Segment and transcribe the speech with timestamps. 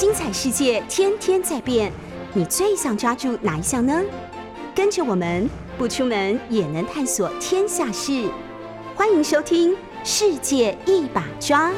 [0.00, 1.92] 精彩世界天天在变，
[2.32, 4.02] 你最想抓住哪一项呢？
[4.74, 5.46] 跟着我们
[5.76, 8.26] 不出门也能探索天下事，
[8.96, 11.70] 欢迎收听《世界一把抓》。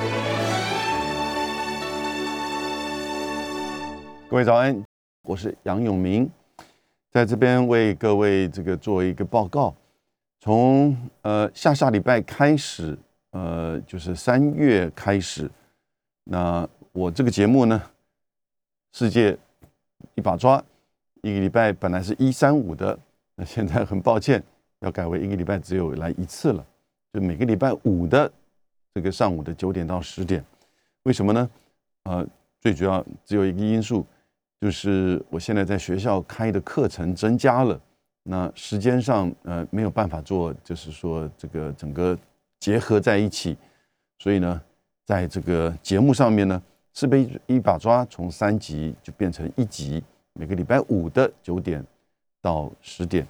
[4.30, 4.80] 各位早安，
[5.24, 6.30] 我是杨永明，
[7.10, 9.74] 在这边为各位这个做一个报告。
[10.38, 12.96] 从呃下下礼拜开始，
[13.32, 15.50] 呃就是三月开始，
[16.22, 17.82] 那我这个节目呢，
[18.92, 19.36] 世界
[20.14, 20.62] 一把抓，
[21.22, 22.98] 一个礼拜本来是一三五的，
[23.36, 24.42] 那现在很抱歉
[24.80, 26.66] 要改为一个礼拜只有来一次了，
[27.12, 28.30] 就每个礼拜五的
[28.94, 30.44] 这个上午的九点到十点。
[31.04, 31.50] 为什么呢？
[32.04, 32.26] 呃，
[32.60, 34.06] 最主要只有一个因素，
[34.60, 37.80] 就是我现在在学校开的课程增加了。
[38.24, 42.16] 那时间上，呃，没有办法做，就是说这个整个
[42.60, 43.56] 结合在一起，
[44.18, 44.60] 所以呢，
[45.04, 46.62] 在这个节目上面呢，
[46.94, 50.02] 是被一把抓从三级就变成一级，
[50.34, 51.84] 每个礼拜五的九点
[52.40, 53.26] 到十点，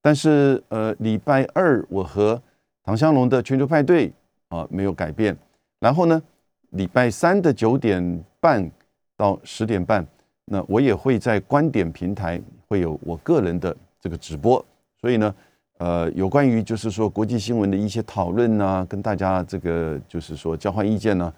[0.00, 2.40] 但是呃，礼拜二我和
[2.82, 4.12] 唐香龙的全球派对
[4.48, 5.36] 啊没有改变，
[5.80, 6.22] 然后呢，
[6.70, 8.70] 礼拜三的九点半
[9.16, 10.06] 到十点半，
[10.44, 13.76] 那我也会在观点平台会有我个人的。
[13.98, 14.64] 这个直播，
[15.00, 15.34] 所以呢，
[15.78, 21.34] 呃，有关于就是说国际新闻的一些讨论呢，跟大家这个就是说交换意见呢，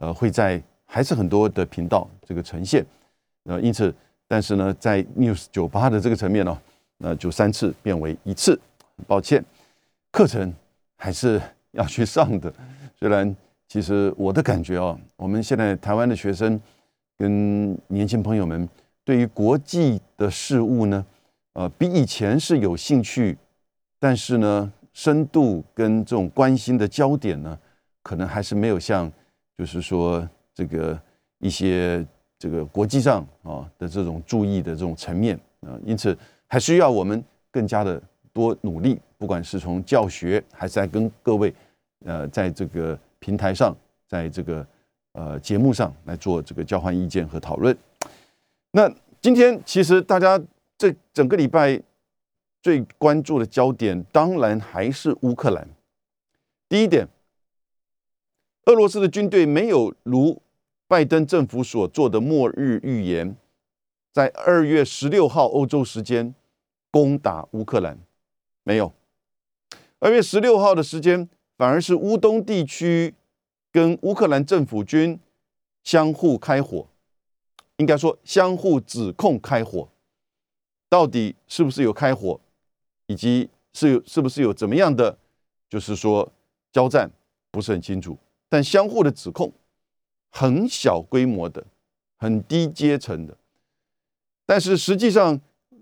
[0.00, 2.84] 呃，会在还是很多的频道这个呈现，
[3.44, 3.94] 呃，因此，
[4.26, 6.60] 但是呢，在 News 酒吧的这个层面呢，
[6.98, 8.60] 那就三次变为一次，
[9.06, 9.44] 抱歉，
[10.10, 10.52] 课程
[10.96, 12.52] 还是要去上的。
[12.98, 13.34] 虽然
[13.68, 16.60] 其实我的感觉哦，我们现在台湾的学生
[17.16, 18.68] 跟年轻朋友们
[19.04, 21.06] 对于国际的事物呢。
[21.52, 23.36] 呃，比以前是有兴趣，
[23.98, 27.58] 但是呢，深度跟这种关心的焦点呢，
[28.04, 29.10] 可能还是没有像，
[29.58, 31.00] 就是说这个
[31.38, 32.04] 一些
[32.38, 38.00] 这个国际上啊的这种注意的这种层面啊，因此还需要我们更加的
[38.32, 41.54] 多努力，不管是从教学，还是在跟各位
[42.04, 43.76] 呃在这个平台上，
[44.08, 44.66] 在这个
[45.12, 47.76] 呃节目上来做这个交换意见和讨论。
[48.72, 50.40] 那今天其实大家。
[50.80, 51.78] 这整个礼拜
[52.62, 55.68] 最关注的焦点，当然还是乌克兰。
[56.70, 57.06] 第一点，
[58.66, 60.42] 俄罗斯的军队没有如
[60.86, 63.36] 拜登政府所做的末日预言，
[64.12, 66.34] 在二月十六号欧洲时间
[66.90, 67.98] 攻打乌克兰，
[68.62, 68.92] 没有。
[69.98, 73.14] 二月十六号的时间，反而是乌东地区
[73.70, 75.18] 跟乌克兰政府军
[75.82, 76.86] 相互开火，
[77.76, 79.88] 应该说相互指控开火。
[80.88, 82.40] 到底是不是有开火，
[83.06, 85.16] 以及是是不是有怎么样的，
[85.68, 86.32] 就是说
[86.72, 87.08] 交战
[87.50, 88.18] 不是很清楚，
[88.50, 89.50] 但相互的指控，
[90.28, 91.64] 很小规模的，
[92.18, 93.34] 很低阶层的，
[94.44, 95.40] 但是实际上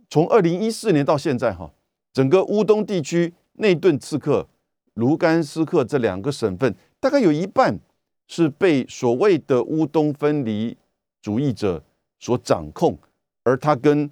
[0.08, 1.72] 从二零一四年到现在哈，
[2.12, 4.46] 整个乌东地区内顿刺客、
[4.94, 7.80] 卢甘斯克这两个省份，大概有一半
[8.26, 10.76] 是被所谓的乌东分离
[11.22, 11.82] 主义者
[12.20, 12.98] 所掌控，
[13.42, 14.10] 而他跟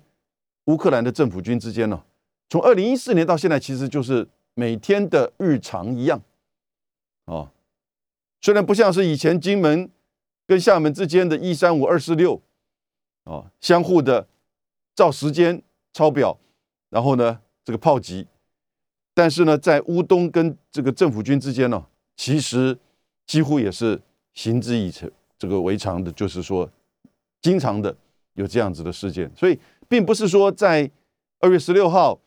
[0.65, 2.03] 乌克兰的政府军之间呢，
[2.49, 6.21] 从二零一四年到现在，其实就是每天的日常一样，
[7.27, 7.53] 啊，
[8.41, 9.91] 虽然不像是以前金门
[10.47, 12.41] 跟厦门之间的一三五二四六，
[13.25, 14.29] 啊，相互的
[14.95, 16.39] 照时间抄表，
[16.91, 18.27] 然后呢这个炮击，
[19.15, 21.87] 但是呢在乌东跟这个政府军之间呢，
[22.17, 22.79] 其实
[23.27, 24.01] 几乎也是
[24.35, 26.71] 行之以成这个为常的，就是说
[27.43, 27.97] 经常的
[28.35, 29.59] 有这样子的事件，所以。
[29.89, 30.91] 并不是说在
[31.39, 32.19] 二月十六号，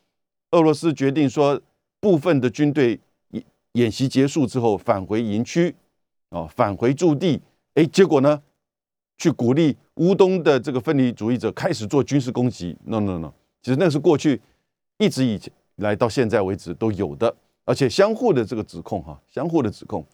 [0.52, 1.62] 俄罗斯决定说
[2.00, 2.98] 部分的军队
[3.32, 3.44] 演
[3.74, 5.76] 演习结束之后返回营区，
[6.30, 7.42] 啊，返回驻地，
[7.74, 8.42] 哎，结果呢，
[9.18, 12.78] 去鼓励乌东的这个分离主义者开始做军事攻击。
[12.86, 14.40] No No No，其实那是过去
[14.98, 15.40] 一直以
[15.78, 17.36] 来到现在为止都有的，
[17.66, 20.06] 而且相互的这个指控哈，相互的指控。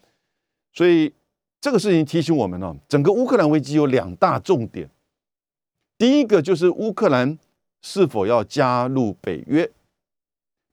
[0.74, 1.14] 所以
[1.60, 4.90] 这个事情提醒我们呢，整个乌克兰危机有两大重点。
[5.98, 7.40] 第一个就是乌克兰
[7.82, 9.72] 是否要加入北约，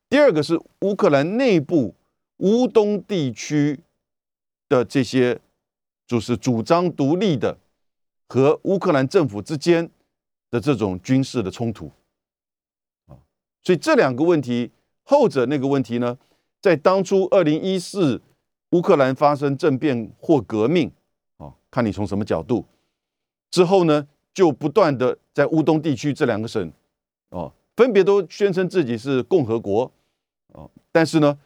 [0.08, 1.94] 第二个是乌克兰内部
[2.38, 3.80] 乌东地区
[4.72, 5.38] 的这些
[6.06, 7.58] 就是主张独立的
[8.26, 9.90] 和乌克兰政府之间
[10.50, 11.90] 的这种军事的冲突
[13.06, 13.20] 啊，
[13.62, 14.70] 所以这两个问题，
[15.02, 16.16] 后者那个问题呢，
[16.62, 18.22] 在当初二零一四
[18.70, 20.90] 乌克兰发生政变或革命
[21.36, 22.64] 啊，看你从什么角度
[23.50, 24.08] 之后呢？
[24.34, 26.72] 就不断的在乌东地区这两个省，
[27.28, 29.92] 啊，分别都宣称自己是共和国，
[30.54, 31.38] 啊，但是呢，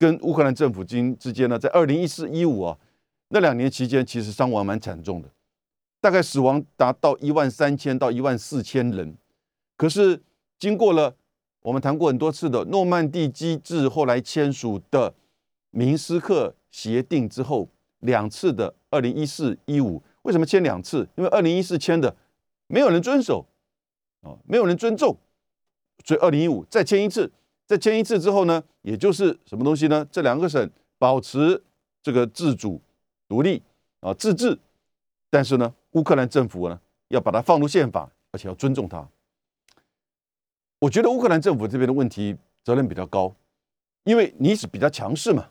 [0.00, 2.78] 跟乌克兰政府军之间呢，在二零一四一五啊
[3.28, 5.28] 那两年期间，其实伤亡蛮惨重的，
[6.00, 9.14] 大概死亡达到一万三千到一万四千人。
[9.76, 10.22] 可是
[10.58, 11.14] 经过了
[11.60, 15.12] 我们谈过很多次的诺曼底机制，后来签署的
[15.70, 17.68] 明斯克协定之后，
[17.98, 21.06] 两次的二零一四一五，为什么签两次？
[21.16, 22.16] 因为二零一四签的
[22.68, 23.46] 没有人遵守，
[24.22, 25.14] 啊，没有人尊重，
[26.06, 27.30] 所以二零一五再签一次，
[27.70, 30.04] 在签一次之后呢，也就是什么东西呢？
[30.10, 30.68] 这两个省
[30.98, 31.62] 保持
[32.02, 32.82] 这个自主、
[33.28, 33.62] 独立
[34.00, 34.58] 啊、自治，
[35.30, 36.80] 但是呢，乌克兰政府呢
[37.10, 39.08] 要把它放入宪法，而且要尊重它。
[40.80, 43.36] 我觉得乌克兰政府这边的问题责任比较高，
[44.02, 45.50] 因为你是比较强势嘛，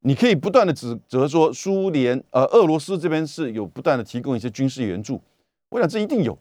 [0.00, 5.22] 你可以不断的指责说苏联呃俄罗斯这边是有不断的提供一些军事援助，
[5.70, 6.38] 我想这一定有，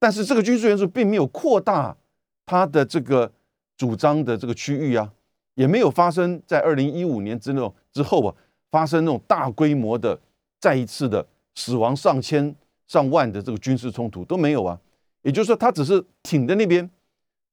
[0.00, 1.96] 但是这个军事援助并没有扩大
[2.44, 3.30] 他的这个
[3.76, 5.12] 主张的这个区域啊，
[5.54, 8.34] 也没有发生在二零一五年之后之后啊
[8.70, 10.18] 发生那种大规模的
[10.60, 12.54] 再一次的死亡上千
[12.86, 14.80] 上万的这个军事冲突都没有啊。
[15.22, 16.88] 也就是说，他只是挺在那边，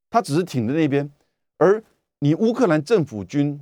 [0.09, 1.09] 他只是挺在那边，
[1.57, 1.83] 而
[2.19, 3.59] 你乌克兰政府军、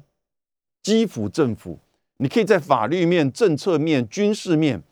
[0.84, 1.80] 基辅政府，
[2.18, 4.84] 你可以在法律面、政策面、军事面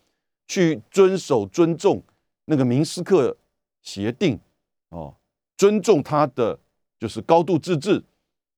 [0.48, 2.02] 去遵守、尊重
[2.46, 3.36] 那个明斯克
[3.82, 4.40] 协定，
[4.88, 5.14] 哦，
[5.58, 6.58] 尊重他的
[7.00, 8.04] 就是高度自治，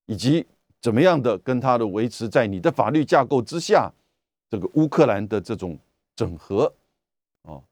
[0.07, 0.45] 以及
[0.81, 3.91] 怎么样的跟他的维持在你的法律架构之下，
[4.49, 5.77] 这个乌克兰的这种
[6.15, 6.73] 整合，
[7.43, 7.63] 哦，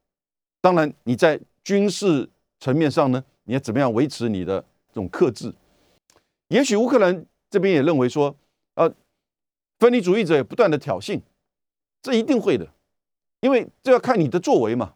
[0.61, 2.29] 当然你在军事。
[2.61, 5.55] 层面上呢，你要怎么样维持你的这种克制？
[6.49, 8.35] 也许乌克兰这边也认为说，
[8.73, 8.93] 呃，
[9.79, 11.21] 分离主义者也不断的挑衅，
[12.01, 12.67] 这一定会的，
[13.39, 14.93] 因为这要看你的作为嘛。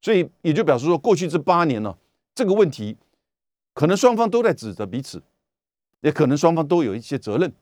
[0.00, 1.94] 所以也就表示说，过去这八年呢，
[2.34, 2.96] 这个问题
[3.74, 5.22] 可能双方都在指责彼此，
[6.00, 7.52] 也可能双方都有一些责任。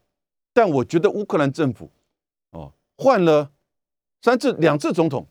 [0.52, 1.90] 但我觉得乌克兰政府
[2.50, 3.50] 哦，换了
[4.22, 5.26] 三次、两次总统，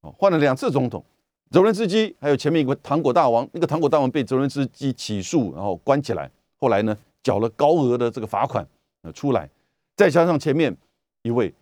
[0.00, 1.04] 哦，换了两次总统。
[1.50, 6.28] 泽伦斯基还有前面一个糖果大王，那个糖果大王被泽伦斯基起诉，然后关起来，
[6.58, 8.66] 后来呢缴了高额的这个罚款，
[9.02, 9.48] 呃出来，
[9.94, 10.74] 再加上前面
[11.22, 11.54] 一位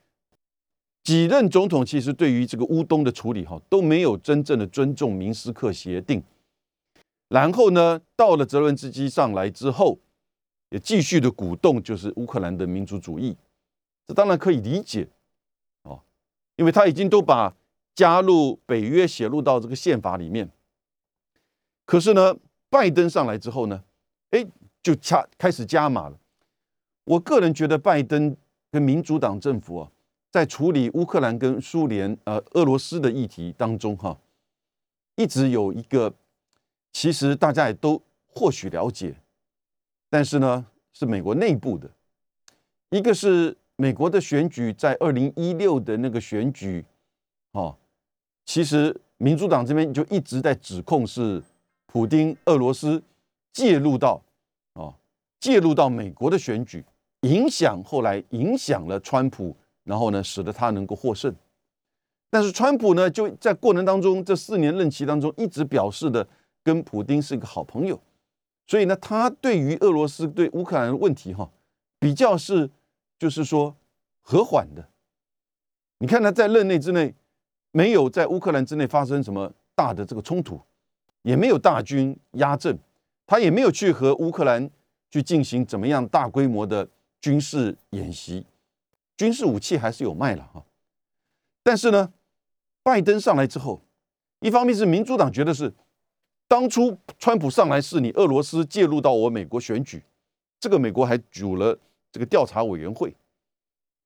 [1.03, 6.23] 几任总统，其实对于这个乌东的处理哈都没有真正的尊重明斯克协定，
[7.33, 9.99] 然后呢到了泽伦斯基上来之后，
[10.69, 13.37] 也继续的鼓动就是乌克兰的民族主义，
[14.07, 15.09] 这当然可以理解，
[15.85, 16.01] 哦，
[16.57, 17.55] 因为他已经都把。
[17.95, 20.49] 加入北约写入到这个宪法里面，
[21.85, 22.35] 可是呢，
[22.71, 23.85] 拜登上来之后呢，
[24.31, 24.43] 哎，
[24.83, 26.19] 就加开始加码了。
[27.05, 28.35] 我个人觉得，拜登
[28.71, 29.91] 跟民主党政府啊，
[30.31, 34.19] 在处理乌克兰跟苏联呃俄罗斯的议题当中哈，
[35.17, 36.15] 一直有一个，
[36.93, 39.15] 其实大家也都或许了解，
[40.11, 41.91] 但是呢，是美国内部的，
[42.91, 46.85] 一个是美国的选举，在二零一六的那个选举，
[47.53, 47.77] 哦。
[48.45, 51.43] 其实民主党这边就一直在指控是
[51.87, 53.01] 普京、俄罗斯
[53.53, 54.21] 介入到
[54.75, 54.93] 啊，
[55.39, 56.85] 介入到美国的选举，
[57.21, 61.35] 影响后来影响了川普，然后呢，使得他能够获胜。
[62.31, 66.27] 但是川普呢，就在过程当中这四年任期当中，一直表示的
[66.63, 68.01] 跟普京是一个好朋友，
[68.67, 71.51] 所以呢，他对于俄罗斯对乌克兰的问题哈，
[71.99, 72.71] 比较是
[73.19, 73.77] 就是说
[74.21, 74.89] 和缓的。
[75.99, 77.15] 你看他在任内之内。
[77.75, 80.61] 没有在乌克兰之内发生什么大的这个冲突，
[81.23, 82.79] 也没有大军压阵，
[83.27, 84.71] 他也没有去和乌克兰
[85.09, 86.87] 去进行怎么样大规模的
[87.19, 88.45] 军事演习，
[89.17, 90.63] 军事武器还是有卖了哈。
[91.63, 92.13] 但是呢，
[92.83, 93.81] 拜登上来之后，
[94.41, 95.73] 一方面是民主党觉得是
[96.53, 100.03] 当初川普上来是你俄罗斯介入到我美国选举，
[100.61, 101.79] 这个美国还组了
[102.11, 103.17] 这个调查委员会，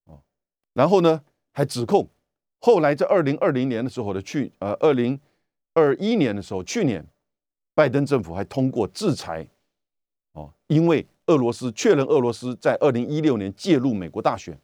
[0.04, 0.14] 啊，
[0.72, 2.08] 然后呢还指控。
[2.60, 5.18] 后来在二零二零年的时候的去呃二零
[5.74, 7.04] 二一年的时候，去年
[7.74, 9.44] 拜登政府还通过制裁，
[10.34, 14.56] 哦，因为俄罗斯确认俄罗斯在二零一六年介入美国大选，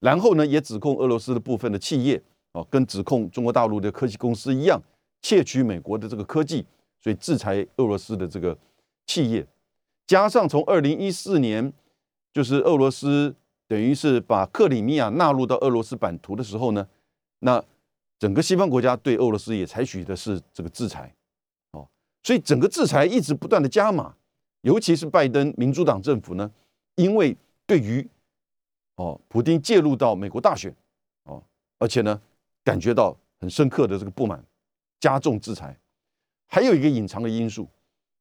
[0.00, 4.80] 然后呢也指控俄罗斯的部分的企业哦，跟指控中国大陆的科技公司一样
[5.20, 6.64] 窃取美国的这个科技，
[7.00, 8.56] 所以制裁俄罗斯的这个
[9.06, 9.46] 企业，
[10.06, 11.72] 加上从二零一四年
[12.32, 13.34] 就是俄罗斯
[13.66, 16.86] 等于是把克里米亚纳入到俄罗斯版图的时候呢。
[17.40, 17.64] 那
[18.18, 21.14] 整个西方国家对俄罗斯也采取的是这个制裁，
[21.70, 21.88] 哦，
[22.24, 24.16] 所以整个制裁一直不断的加码，
[24.62, 26.50] 尤其是拜登民主党政府呢，
[26.96, 28.04] 因为对于
[28.96, 30.74] 哦普京介入到美国大选，
[31.26, 31.40] 哦，
[31.78, 32.20] 而且呢
[32.64, 34.44] 感觉到很深刻的这个不满，
[34.98, 35.78] 加重制裁，
[36.48, 37.68] 还有一个隐藏的因素，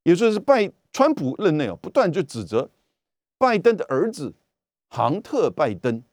[0.03, 2.69] 也就是拜川普任内啊，不断就指责
[3.39, 4.35] 拜登的儿子
[4.87, 6.03] 杭特拜登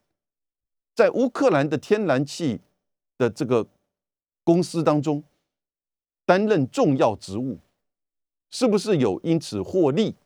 [0.95, 2.61] 在乌克兰的天然气。
[3.17, 3.65] 的这个
[4.43, 5.23] 公司当中
[6.27, 7.61] 担任重要职务，
[8.51, 10.17] 是不是有因此获利？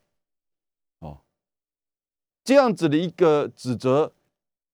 [1.00, 1.20] 哦，
[2.42, 4.10] 这样子的一个指责，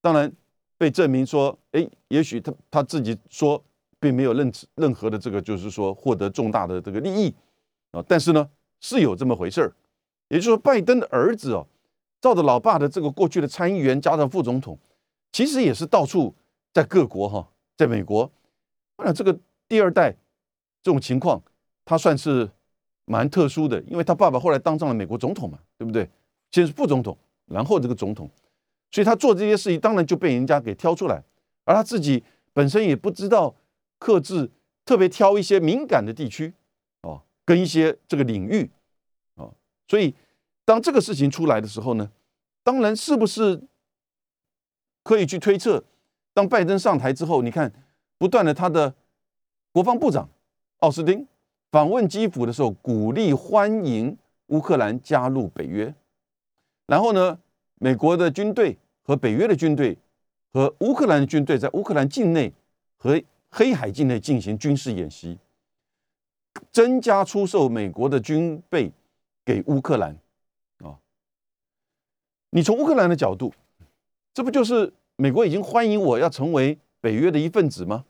[0.01, 0.33] 当然
[0.79, 3.65] 被证明说，哎，也许他他自己说
[4.05, 7.35] 并没有任任何的这个，就是说获得重大的这个利益
[7.93, 8.47] 啊，但是呢，
[8.81, 9.73] 是有这么回事儿。
[10.29, 11.67] 也就是说，拜登的儿子哦，
[12.21, 14.79] 照着老爸的这个过去的参议员加上副总统，
[15.33, 16.35] 其实也是到处
[16.75, 18.31] 在各国哈，在美国，
[18.99, 19.35] 那这个
[19.67, 20.15] 第二代
[20.83, 21.43] 这种情况，
[21.83, 22.51] 他算是
[23.07, 26.07] 蛮特殊的，因为他爸爸后来当上了美国总统嘛，对不对？
[26.51, 28.29] 先是副总统，然后这个总统，
[28.91, 31.23] 所以他做这些事情，当然就被人家给挑出来，
[31.65, 33.55] 而他自己本身也不知道
[34.05, 34.51] 克制，
[34.85, 36.53] 特别挑一些敏感的地区
[37.01, 38.71] 哦，跟一些这个领域。
[39.89, 40.15] 所以，
[40.65, 42.11] 当这个事情出来的时候呢，
[42.63, 43.63] 当然是不是
[45.03, 45.85] 可以去推测，
[46.33, 47.73] 当拜登上台之后，你看
[48.19, 48.95] 不断的他的
[49.73, 50.29] 国防部长
[50.79, 51.27] 奥斯汀
[51.71, 54.17] 访问基辅的时候，鼓励欢迎
[54.49, 55.95] 乌克兰加入北约，
[56.87, 57.39] 然后呢，
[57.77, 59.99] 美国的军队和北约的军队
[60.51, 62.53] 和乌克兰的军队在乌克兰境内
[62.97, 63.21] 和
[63.57, 65.39] 黑海境内进行军事演习，
[66.73, 68.91] 增加出售美国的军备。
[69.47, 70.17] 给乌克兰
[70.79, 70.97] 啊，
[72.49, 73.53] 你从乌克兰的角度，
[74.33, 78.07] 这不就是美国已经欢迎我要成为北约的一份子吗？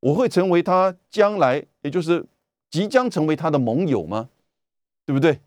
[0.00, 2.26] 我会成为他将来，也就是
[2.70, 4.28] 即将成为他的盟友吗？
[5.06, 5.40] 对不对？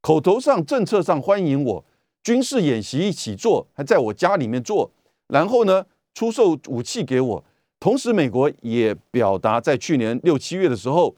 [0.00, 1.84] 口头上、政策上欢迎我，
[2.22, 4.92] 军事演习一起做，还在我家里面做，
[5.26, 5.84] 然后呢，
[6.14, 7.44] 出售武器给我。
[7.80, 11.16] 同时，美国也表达在去年六七月的时候，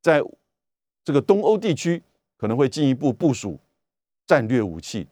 [0.00, 0.22] 在
[1.02, 2.00] 这个东欧地区。
[2.38, 3.56] 可能会进一步部署
[4.26, 5.06] 战略武器、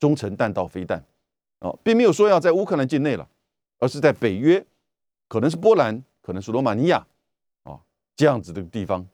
[0.00, 1.04] 中程弹道飞弹，
[1.58, 3.28] 啊，并没有说要在乌克兰境内了，
[3.78, 4.64] 而是在北约，
[5.28, 7.06] 可能是波兰，可能是罗马尼亚，
[7.64, 7.78] 啊，
[8.16, 9.06] 这样子的地方。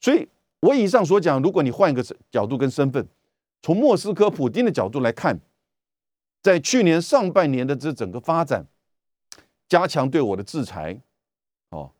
[0.00, 0.26] 所以，
[0.58, 3.06] 我以上所讲，如果你换一个角度跟身份，
[3.62, 5.38] 从莫斯科普京的角度来看，
[6.42, 8.66] 在去年上半年的这整个发展，
[9.70, 11.00] 加强对我的制裁，
[11.70, 11.92] 哦，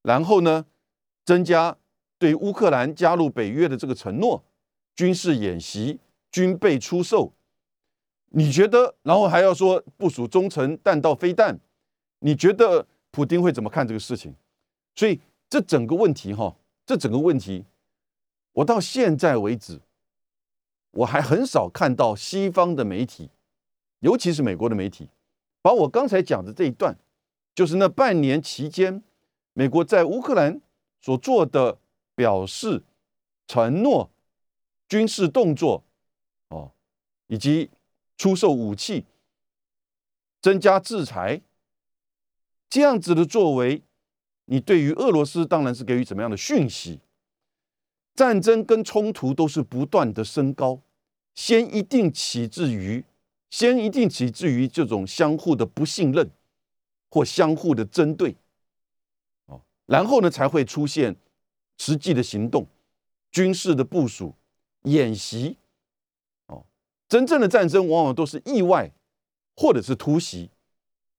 [0.00, 0.64] 然后呢，
[1.26, 1.76] 增加。
[2.18, 4.42] 对乌克兰加入北约的这个承诺，
[4.94, 7.34] 军事演习、军备出售，
[8.30, 8.94] 你觉得？
[9.02, 11.60] 然后还要说部署中程弹道飞弹，
[12.20, 14.34] 你觉得普京会怎么看这个事情？
[14.94, 16.56] 所以这整个问题，哈，
[16.86, 17.66] 这整个问题，
[18.52, 19.78] 我到现在为止，
[20.92, 23.28] 我还很少看到西方的媒体，
[24.00, 25.10] 尤其是美国的媒体，
[25.60, 26.96] 把我刚才讲的这一段，
[27.56, 29.02] 就是那半年期间，
[29.54, 30.60] 美国在乌克兰
[31.00, 31.78] 所做的。
[32.16, 32.82] 表示
[33.46, 34.10] 承诺
[34.88, 35.84] 军事动作
[36.48, 36.72] 哦，
[37.26, 37.68] 以及
[38.16, 39.04] 出售武器、
[40.40, 41.42] 增加制裁
[42.70, 43.82] 这样子的作为，
[44.46, 47.00] 你对于俄罗斯当然是给予怎么样的讯息？
[48.14, 50.80] 战争跟冲突都是不断的升高，
[51.34, 53.04] 先一定起自于
[53.50, 56.30] 先一定起自于这种相互的不信任
[57.10, 58.36] 或相互的针对
[59.46, 61.16] 哦，然后呢才会出现。
[61.78, 62.66] 实际的行动、
[63.30, 64.34] 军事的部署、
[64.84, 65.58] 演习，
[66.46, 66.64] 哦，
[67.06, 68.90] 真正的战争往往都是意外
[69.54, 70.48] 或者是突袭，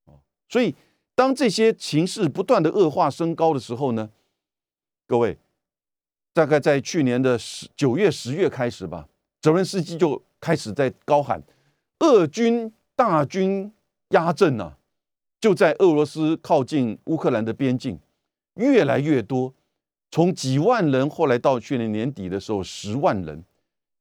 [0.05, 0.73] 哦，所以
[1.13, 4.09] 当这些情势不断的恶化升高的时候呢，
[5.05, 5.37] 各位，
[6.33, 9.07] 大概在去年的十九月、十月开始吧，
[9.39, 11.43] 泽连斯基就开始在高喊，
[11.99, 13.71] 俄军大军
[14.09, 14.79] 压阵啊，
[15.39, 17.99] 就在俄罗斯靠近乌克兰的边境，
[18.55, 19.53] 越来越多。
[20.09, 23.43] 从几万人，后来到去年年底的时候，十万人，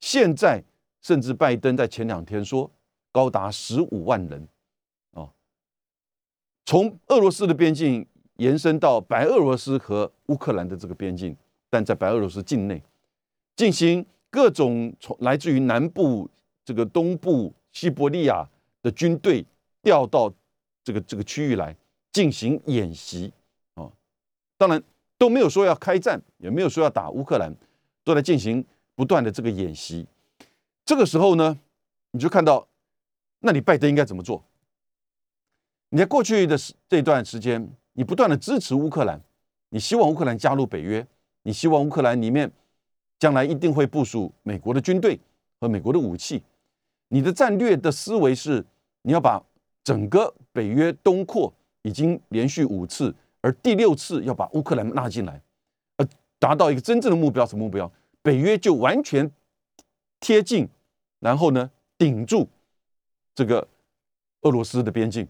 [0.01, 0.63] 现在
[1.03, 2.71] 甚至拜登在前两天说
[3.11, 4.49] 高达十五万人，
[5.13, 5.29] 啊，
[6.65, 11.37] 从俄罗斯的边境延伸到白俄罗斯和乌克兰的这个边境，
[11.69, 12.81] 但在白俄罗斯境内
[13.57, 16.31] 进行各种从来自于南部、
[16.65, 18.49] 这个东部、西伯利亚
[18.81, 19.45] 的军队
[19.83, 20.33] 调到
[20.87, 21.75] 这个这个区域来
[22.13, 23.33] 进行演习，
[23.75, 23.91] 啊，
[24.57, 24.81] 当然。
[25.19, 27.51] 都没有说要开战，也没有说要打乌克兰，
[28.05, 28.63] 都在进行
[28.95, 30.07] 不断的这个演习。
[30.85, 31.59] 这个时候呢，
[32.11, 32.69] 你就看到，
[33.41, 34.45] 那你拜登应该怎么做？
[35.89, 36.55] 你在过去的
[36.87, 39.19] 这段时间，你不断的支持乌克兰，
[39.71, 41.07] 你希望乌克兰加入北约，
[41.45, 42.53] 你希望乌克兰里面
[43.19, 45.19] 将来一定会部署美国的军队
[45.59, 46.43] 和美国的武器。
[47.09, 48.63] 你的战略的思维是，
[49.01, 49.43] 你要把
[49.87, 53.15] 整个北约东扩已经连续五次。
[53.41, 55.41] 而第六次要把乌克兰纳进来，
[55.97, 56.09] 而
[56.41, 57.89] 达到一个真正的目标，什么目标？
[58.21, 59.31] 北约就完全
[60.19, 60.69] 贴近，
[61.21, 62.49] 然后呢，顶住
[63.33, 63.69] 这个
[64.41, 65.29] 俄罗斯的边境。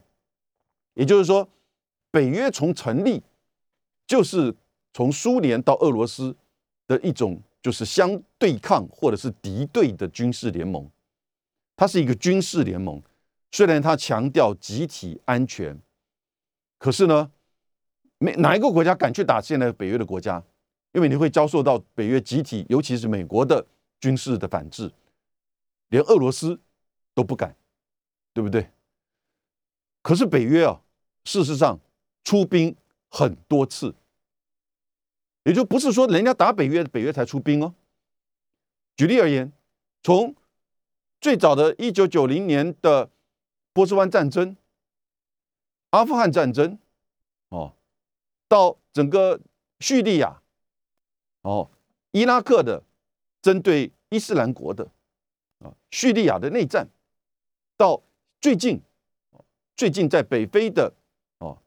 [0.94, 1.46] 也就是说，
[2.10, 3.22] 北约从成立
[4.06, 4.54] 就是
[4.94, 6.34] 从苏联到俄罗斯
[6.86, 10.90] 的一种就是相对抗或者是敌对的军事联盟，
[11.76, 13.02] 它是一个军事联盟。
[13.52, 15.80] 虽然他强调集体安全，
[16.78, 17.30] 可是呢，
[18.18, 20.42] 没哪一个国家敢去打现在北约的国家，
[20.92, 23.66] 因为你会遭受到北约集体，尤其是美国的
[23.98, 24.92] 军事的反制，
[25.88, 26.60] 连俄罗斯
[27.14, 27.56] 都不敢，
[28.34, 28.70] 对不对？
[30.02, 30.82] 可是北约啊，
[31.24, 31.80] 事实上
[32.24, 32.76] 出兵
[33.08, 33.94] 很多次，
[35.44, 37.74] 也就不是说人家打北约，北约才出兵哦。
[38.96, 39.50] 举例而言，
[40.02, 40.34] 从
[41.22, 43.08] 最早的一九九零年的。
[43.76, 44.56] 波斯湾战争、
[45.90, 46.78] 阿富汗战争，
[47.50, 47.75] 哦，
[48.49, 49.38] 到整个
[49.80, 50.40] 叙利亚，
[51.42, 51.71] 哦，
[52.12, 52.83] 伊拉克的
[53.42, 54.88] 针对伊斯兰国的
[55.59, 56.88] 啊，叙利亚的内战，
[57.76, 58.00] 到
[58.40, 58.80] 最近，
[59.76, 60.90] 最近在北非的
[61.40, 61.59] 哦，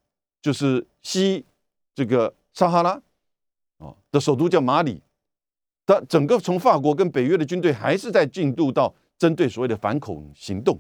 [0.42, 1.46] 就是西
[1.94, 3.00] 这个撒哈拉，
[3.78, 5.00] 哦的首都叫马里，
[5.86, 10.75] 的整个从法国跟北约的军队还是在进度到针对所谓的反恐行动。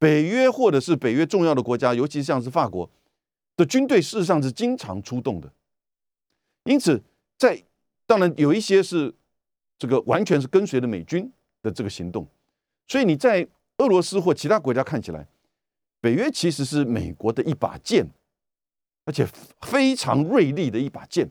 [0.00, 2.90] 北约或者是北约重要的国家，尤其像是法国
[3.54, 5.52] 的军队，事实上是经常出动的。
[6.64, 7.02] 因此，
[7.36, 7.62] 在
[8.06, 9.14] 当然有一些是
[9.78, 11.30] 这个完全是跟随着美军
[11.62, 12.26] 的这个行动，
[12.88, 15.28] 所以你在俄罗斯或其他国家看起来，
[16.00, 18.08] 北约其实是美国的一把剑，
[19.04, 19.28] 而且
[19.60, 21.30] 非常锐利的一把剑。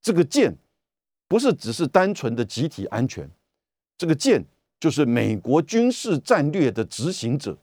[0.00, 0.56] 这个剑
[1.26, 3.28] 不是只是单纯的集体安全，
[3.96, 4.44] 这个剑
[4.78, 7.58] 就是美国军事战略的执行者。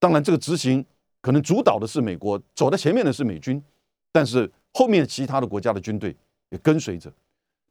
[0.00, 0.84] 当然，这个执行
[1.20, 3.62] 可能主导的是美国，走在前面的是美军，
[4.10, 6.16] 但是后面其他的国家的军队
[6.48, 7.12] 也跟随着。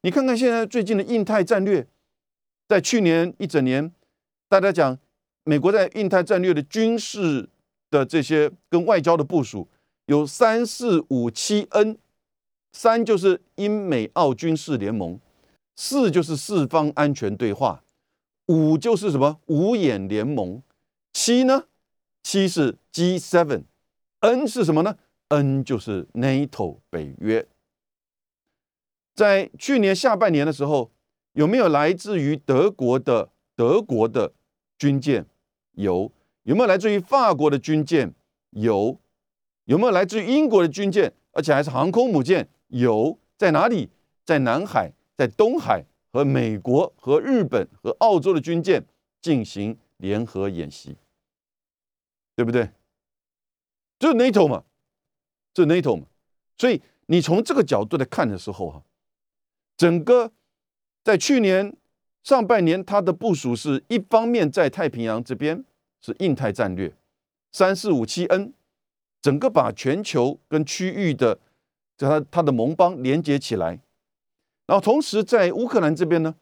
[0.04, 1.86] 你看看现在最近的印太战略，
[2.68, 3.92] 在去年一整年，
[4.48, 4.98] 大家讲
[5.44, 7.50] 美国在印太战略的军事
[7.90, 9.68] 的这些跟外交的部署，
[10.06, 11.98] 有三四五七 N，
[12.72, 15.20] 三就是英美澳军事联盟，
[15.76, 17.84] 四就是四方安全对话，
[18.46, 20.62] 五就是什么五眼联盟，
[21.12, 21.64] 七呢？
[22.32, 24.96] 七是 G7，N 是什么呢
[25.30, 27.48] ？N 就是 NATO 北约。
[29.16, 30.92] 在去年下半年的时候，
[31.34, 34.34] 有没有来自于德国的德国的
[34.78, 35.26] 军舰？
[35.72, 36.12] 有。
[36.44, 38.14] 有没有来自于法国的军舰？
[38.52, 39.00] 有。
[39.66, 41.12] 有没有来自于英国的军舰？
[41.32, 42.48] 而且还是航空母舰？
[42.68, 43.18] 有。
[43.40, 43.90] 在哪里？
[44.24, 48.86] 在南海、在东海和美国、和日本、和澳洲的军舰
[49.20, 50.96] 进行联合演习。
[52.40, 52.72] 对不对？
[54.00, 54.64] 就是 NATO 嘛，
[55.54, 56.06] 这 NATO 嘛，
[56.58, 58.82] 所以你从这个角度来看的时候哈，
[59.76, 60.32] 整个
[61.04, 61.76] 在去年
[62.24, 65.66] 上半年，它的部署是一方面在太平洋这边
[66.00, 66.96] 是印太战略，
[67.52, 68.54] 三四五七 N，
[69.22, 71.42] 整个把全球跟区域的
[71.98, 73.82] 它它的盟邦连接起来，
[74.66, 76.36] 然后同时在乌克兰这边呢，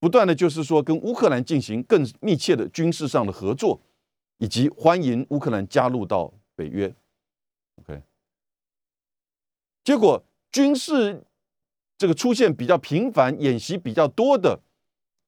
[0.00, 3.80] 不断的就是说跟乌克兰进行更密切的军事上的合作。
[4.42, 6.92] 以及欢迎乌克兰加入到北约
[7.76, 8.02] ，OK。
[9.84, 11.22] 结果军事
[11.96, 14.58] 这个出现比较频繁、演习比较多的，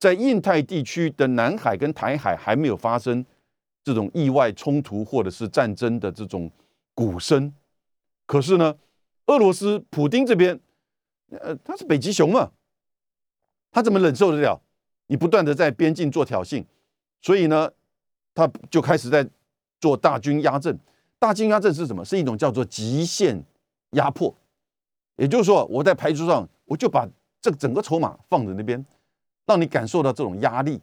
[0.00, 3.24] 在印太地区的南海跟台海还没有发生
[3.84, 6.50] 这种意外冲突或者是战争的这种
[6.92, 7.54] 鼓声。
[8.26, 8.76] 可是呢，
[9.26, 10.58] 俄罗斯普京这边，
[11.30, 12.50] 呃，他是北极熊嘛，
[13.70, 14.60] 他怎么忍受得了
[15.06, 16.64] 你不断的在边境做挑衅？
[17.22, 17.70] 所以呢？
[18.34, 19.26] 他就开始在
[19.80, 20.76] 做大军压阵，
[21.18, 22.04] 大军压阵是什么？
[22.04, 23.40] 是一种叫做极限
[23.90, 24.34] 压迫，
[25.16, 27.08] 也就是说，我在牌桌上，我就把
[27.40, 28.84] 这整个筹码放在那边，
[29.46, 30.80] 让你感受到这种压力。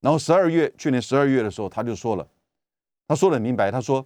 [0.00, 2.26] 然后十二月，去年十二月的时候，他就说了，
[3.06, 4.04] 他说的明白，他说，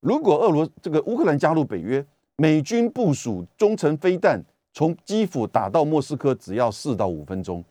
[0.00, 2.04] 如果俄罗这个乌克兰加入北约，
[2.36, 7.62] 美军部署中程飞弹从基辅打到莫斯科只要四到五分钟，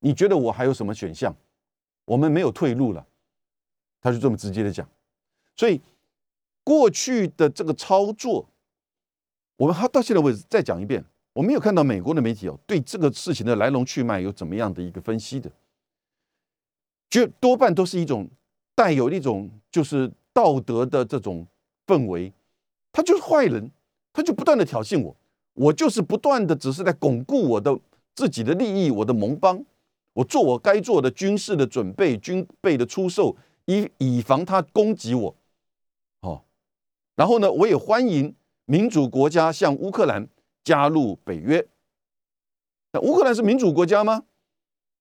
[0.00, 1.34] 你觉得我还有什么选项？
[2.04, 3.06] 我们没有退路了。
[4.00, 4.88] 他就这么直接的讲，
[5.56, 5.80] 所以
[6.62, 8.48] 过去的这个操作，
[9.56, 15.50] 我们还到现在为止再讲一遍，我没有看到美国的媒体哦对这个事情的来龙去脉有怎么样的一个分析的，
[17.10, 18.28] 就多半都是一种
[18.74, 21.46] 带有一种就是道德的这种
[21.86, 22.32] 氛围，
[22.92, 23.70] 他就是坏人，
[24.12, 25.16] 他就不断的挑衅我，
[25.54, 27.76] 我就是不断的只是在巩固我的
[28.14, 29.64] 自己的利益，我的盟邦，
[30.12, 33.36] 我做我该做的军事的准备，军备的出售。
[33.68, 35.36] 以以防他攻击我，
[36.20, 36.42] 哦，
[37.14, 40.26] 然后呢，我也欢迎民主国家向乌克兰
[40.64, 41.68] 加入北约。
[42.92, 44.24] 那乌克兰是民主国家吗？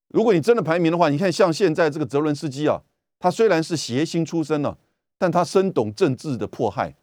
[0.09, 2.83] 如果你真的排名的话，你看像现在这个泽伦斯基啊，
[3.19, 4.77] 他虽然是谐星出身呢，
[5.17, 6.93] 但他深懂政治的迫害，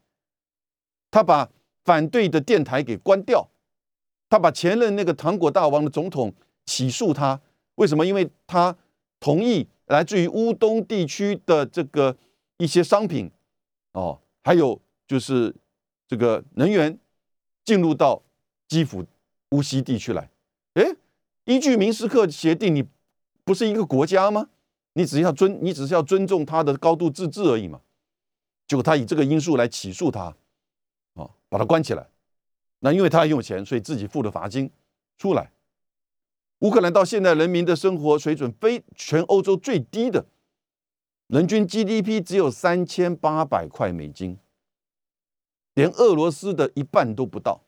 [1.11, 1.51] 他把
[1.83, 3.49] 反对的电台给关掉，
[4.29, 6.35] 他把前任那个糖果大王的总统
[6.67, 7.41] 起诉他，
[7.77, 8.05] 为什么？
[8.05, 8.77] 因为他
[9.19, 12.17] 同意来自于乌东地区的这个
[12.57, 13.31] 一些商品，
[13.93, 15.55] 哦，还有就是
[16.07, 16.99] 这个能源
[17.65, 18.23] 进入到
[18.67, 19.05] 基辅
[19.51, 20.31] 乌西地区来。
[20.75, 20.97] 诶，
[21.45, 22.85] 依据明斯克协定，你
[23.45, 24.49] 不是一个国家吗？
[24.95, 27.81] 你只要尊，你只是要尊重他的高度自治而已嘛。
[28.67, 30.35] 结果他以这个因素来起诉他，
[31.15, 32.07] 啊，把他关起来。
[32.79, 34.71] 那因为他很有钱，所以自己付了罚金
[35.19, 35.51] 出来。
[36.65, 40.25] 乌克兰到现在人民的生活水准非全欧洲最低的，
[41.27, 44.39] 人均 GDP 只有三千八百块美金，
[45.75, 47.61] 连俄罗斯的一半都不到，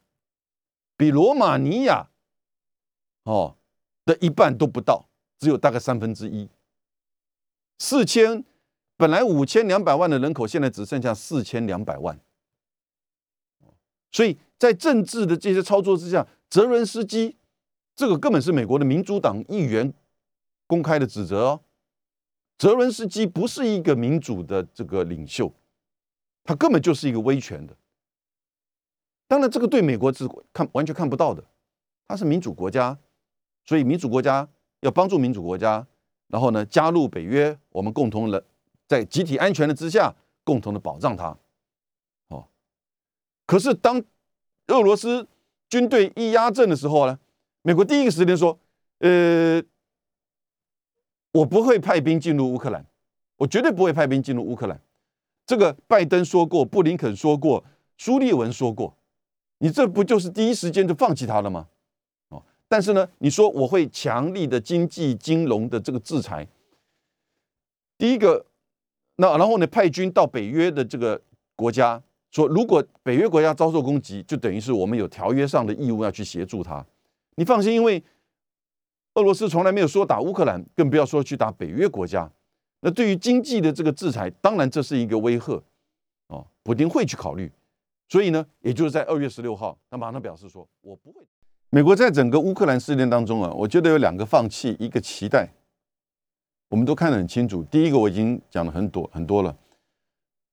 [0.96, 2.08] 比罗马尼亚
[3.24, 3.58] 哦
[4.06, 5.06] 的一半都不到，
[5.38, 6.48] 只有大概三分之一。
[7.78, 8.42] 四千
[8.96, 12.18] 本来五千两百万的人口，现在只剩下四千两百万。
[14.10, 17.36] 所以在政治的这些操作之下，泽伦斯基
[17.96, 19.92] 这个根本是美国的民主党议员
[20.66, 21.60] 公开的指责哦。
[22.58, 25.52] 泽伦斯基不是一个民主的这个领袖，
[26.44, 27.74] 他根本就是一个威权的。
[29.26, 31.42] 当然，这个对美国是看完全看不到的。
[32.06, 32.96] 他是民主国家，
[33.64, 34.48] 所以民主国家
[34.80, 35.86] 要帮助民主国家。
[36.28, 38.44] 然后呢，加入北约，我们共同的
[38.88, 41.36] 在集体安全的之下，共同的保障它。
[42.28, 42.48] 哦，
[43.46, 44.02] 可是当
[44.68, 45.28] 俄罗斯
[45.68, 47.18] 军队一压阵的时候呢，
[47.66, 48.56] 美国第一个时间说
[49.00, 49.60] ：“呃，
[51.32, 52.86] 我不会派兵进入乌克兰，
[53.38, 54.80] 我绝对不会派兵进入乌克兰。”
[55.44, 57.64] 这个拜登说过，布林肯说过，
[57.98, 58.96] 苏利文说过，
[59.58, 61.66] 你这不就是第一时间就放弃他了吗？
[62.28, 66.46] 哦但是呢，你说我会强力的经济金融的这个制裁。
[67.98, 68.46] 第一个，
[69.16, 71.20] 那然后呢，派军到北约的这个
[71.56, 72.00] 国家，
[72.30, 76.86] 说如果北约国家遭受攻击，就等于是我们有条约上的义务要去协助他。
[77.36, 78.02] 你放心，因为
[79.14, 82.30] 俄罗斯从来没有说打乌克兰，更不要说去打北约国家。
[82.80, 85.62] 那对于经济的这个制裁，当然这是一个威吓
[86.28, 87.50] 哦，普京会去考虑。
[88.08, 91.22] 所以呢，也就是在二月十六号，他马上表示说，我不会。
[91.70, 95.48] 美国在整个乌克兰事件当中啊，我觉得有两个放弃，一个期待，
[96.68, 97.64] 我们都看得很清楚。
[97.64, 99.56] 第一个我已经讲了很多很多了，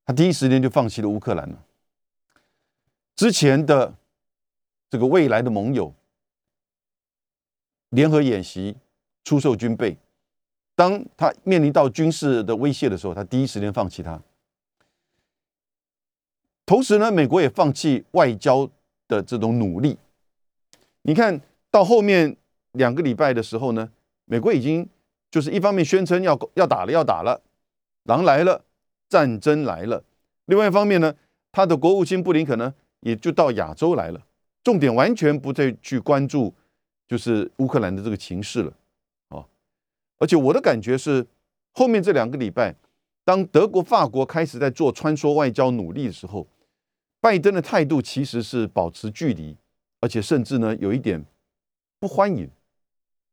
[0.06, 1.64] 他第一时间就放弃了乌克兰了。
[3.16, 3.94] 之前的
[4.90, 5.94] 这个未来的盟友
[7.94, 8.76] 联合演习、
[9.24, 9.96] 出售军备，
[10.76, 14.20] 当他面临到军事的威胁的时候，他第一时间放弃它。
[16.66, 18.68] 同时呢，美国也放弃外交
[19.08, 19.98] 的这种努力。
[21.04, 22.36] 你看到后面
[22.72, 23.92] 两个礼拜的时候呢，
[24.26, 24.90] 美国已经
[25.30, 27.42] 就是一方面宣称要要打了要打了，
[28.06, 28.66] 狼来了，
[29.08, 30.02] 战争来了；
[30.46, 31.14] 另外一方面呢，
[31.52, 34.26] 他的国务卿布林肯呢也就到亚洲来了，
[34.64, 36.56] 重点完全不再去关注
[37.14, 38.74] 就是乌克兰的这个情势了，
[39.30, 39.46] 哦，
[40.18, 41.24] 而且我的感觉是，
[41.72, 42.76] 后面这两个礼拜，
[43.24, 46.48] 当德国、法国开始在做穿梭外交努力的时候，
[47.22, 49.56] 拜登的态度其实是保持距离。
[50.00, 51.24] 而且甚至呢，有一点
[52.00, 52.50] 不欢迎。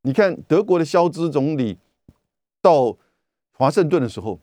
[0.03, 1.79] 你看德国的肖兹总理
[2.61, 2.95] 到
[3.53, 4.39] 华盛顿的时候，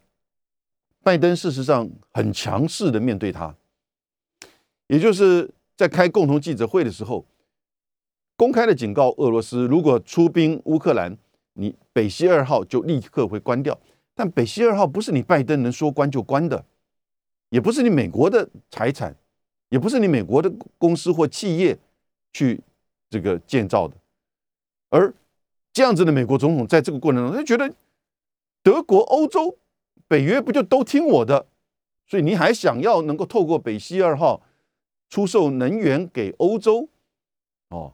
[1.03, 3.55] 拜登事实上很强势的面对他，
[4.87, 7.23] 也就是在开共同记者会的时候，
[8.37, 11.17] 公开的警告俄罗斯，如果出兵乌克兰，
[11.53, 13.77] 你北溪二号就立刻会关掉。
[14.15, 16.63] 但北溪二号不是你拜登能说关就关的，
[17.49, 19.13] 也不是你美国的财产，
[19.69, 21.77] 也不是你美国的公司或企业。
[22.33, 22.61] 去
[23.09, 23.95] 这个建造的，
[24.89, 25.11] 而
[25.73, 27.73] 这样子的美国总统在这个过程中，他觉得
[28.61, 29.57] 德国、欧洲、
[30.07, 31.47] 北约不就都听我的，
[32.05, 34.43] 所以你还想要能够透过北溪二号
[35.09, 36.89] 出售能源给欧洲？
[37.69, 37.93] 哦，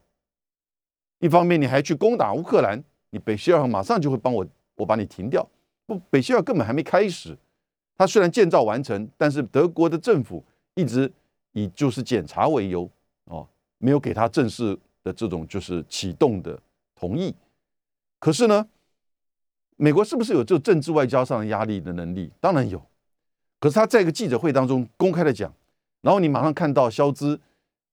[1.24, 5.48] 一方面你还去攻打乌克兰，你北溪二马上就会帮我，我把你停掉。
[5.86, 7.38] 不，北溪二根本还没开始，
[7.96, 10.44] 它虽然建造完成，但是德国的政府
[10.76, 11.10] 一直
[11.54, 12.90] 以就是检查为由。
[13.26, 16.58] 哦没有给他正式的这种就是启动的
[16.94, 17.34] 同意，
[18.20, 18.68] 可是呢，
[19.78, 22.32] 美国是不是有这政治外交上的压力的能力？
[22.42, 22.82] 当然有。
[23.60, 25.54] 可是他在一个记者会当中公开的讲，
[26.02, 27.40] 然后你马上看到肖兹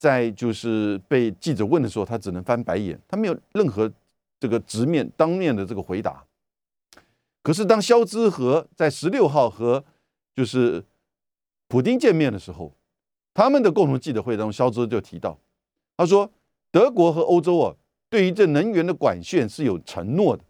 [0.01, 3.93] 在就是被记者问的时候，他只能翻白眼，他没有任何
[4.41, 6.25] 这个直面当面的这个回答。
[7.43, 9.85] 可是当肖兹和在十六号和
[10.35, 10.83] 就是
[11.69, 12.73] 普京见面的时候，
[13.35, 15.39] 他们的共同记者会当中，肖兹就提到。
[15.99, 16.33] 他说
[16.73, 17.77] ：“德国和欧洲啊，
[18.09, 20.43] 对于这能源的管线是有承诺的，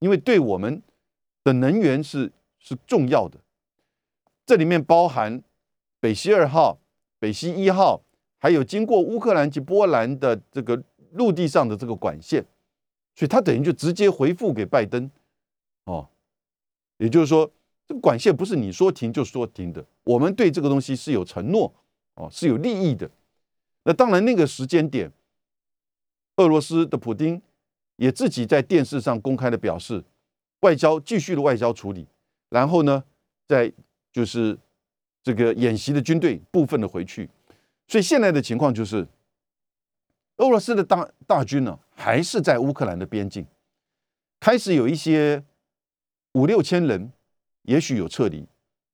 [0.00, 0.82] 因为对我们
[1.42, 3.38] 的能源是是重要的。
[4.44, 5.42] 这里面包含
[5.98, 6.78] 北溪二号、
[7.18, 8.02] 北溪一号，
[8.42, 12.44] 还有经过乌克兰及波兰的这个陆地上的这个管线，
[13.14, 15.08] 所以他等于就直接回复给拜登，
[15.84, 16.08] 哦，
[16.98, 17.48] 也就是说，
[17.86, 21.72] 这个管线不是你说停就说停的，我们对这个东西是有承诺，
[22.16, 23.08] 哦，是有利益的。
[23.84, 25.12] 那当然，那个时间点，
[26.38, 27.40] 俄罗斯的普京
[27.94, 30.02] 也自己在电视上公开的表示，
[30.62, 32.08] 外交继续的外交处理，
[32.48, 33.04] 然后呢，
[33.46, 33.72] 在
[34.10, 34.58] 就是
[35.22, 37.30] 这个演习的军队部分的回去，
[37.92, 39.06] 所以现在的情况就是，
[40.38, 43.46] 俄罗斯的大大军呢还是在乌克兰的边境，
[44.40, 45.44] 开始有一些
[46.32, 47.12] 五六千人，
[47.64, 48.48] 也许有撤离，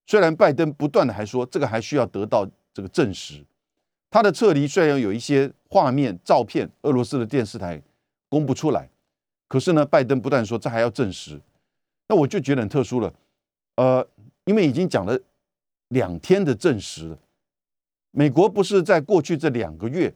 [0.04, 3.46] 虽然拜登不断的还说这个还需要得到这个证实。
[4.10, 7.80] 他的撤离虽然有一些画面、照片，俄罗斯的电视台
[8.28, 8.90] 公布出来，
[9.46, 11.40] 可是呢，拜登不但说这还要证实，
[12.08, 13.14] 那我就觉得很特殊了。
[13.76, 14.04] 呃，
[14.46, 15.16] 因为已经讲了
[15.90, 17.18] 两天的证实了，
[18.10, 20.14] 美国不是在过去这两个月，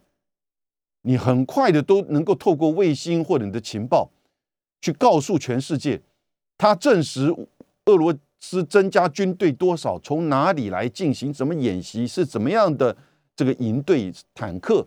[1.02, 4.10] 你很快的都能够透过卫星或者你的情报
[4.80, 6.00] 去告诉全世界，
[6.56, 7.34] 他证实
[7.86, 12.96] 俄罗斯增加军队多少，从哪里来进行什么演习，是怎么样的。
[13.34, 14.86] 这个营队坦克，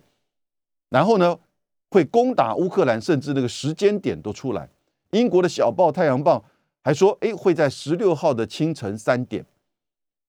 [0.89, 1.35] 然后呢
[1.89, 4.69] 会攻打乌克兰，甚至那个时间点都出来。
[5.09, 6.37] 英国的小报《太阳报》
[6.83, 9.43] 还说，哎，会在十六号的清晨三点，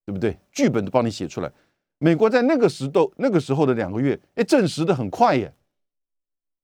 [0.03, 0.35] 对不对？
[0.51, 1.51] 剧本都帮你写出来。
[1.99, 5.53] 美国在那个时都那个时候的两个月，哎，证实的很快耶。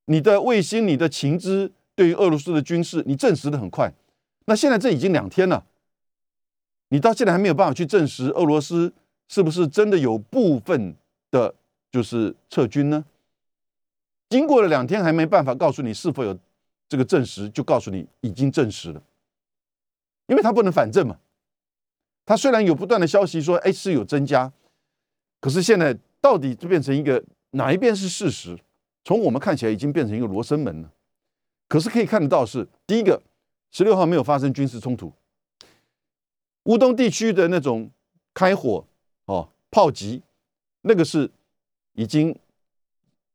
[0.06, 3.93] 你的卫星、你的情资对于俄罗斯的军事，你证实的很快。
[4.46, 5.65] 那现在这已经两天了，
[6.89, 8.93] 你到现在还没有办法去证实俄罗斯
[9.28, 10.96] 是不是真的有部分。
[11.34, 11.56] 的
[11.91, 13.04] 就是撤军呢？
[14.30, 16.38] 经过了两天还没办法告诉你是否有
[16.88, 19.02] 这个证实，就告诉你已经证实了，
[20.28, 21.17] 因为他不能反证嘛。
[22.24, 24.54] 他虽然有不断的消息说，哎是有增加，
[25.43, 28.58] 可是现在到底就变成一个哪一边是事实？
[29.03, 30.89] 从我们看起来已经变成一个罗生门了。
[31.67, 33.21] 可是可以看得到是第一个，
[33.69, 35.12] 十六号没有发生军事冲突，
[36.63, 37.91] 乌东地区的那种
[38.34, 38.86] 开火
[39.25, 40.23] 哦炮击。
[40.84, 41.29] 那个是
[41.91, 42.34] 已经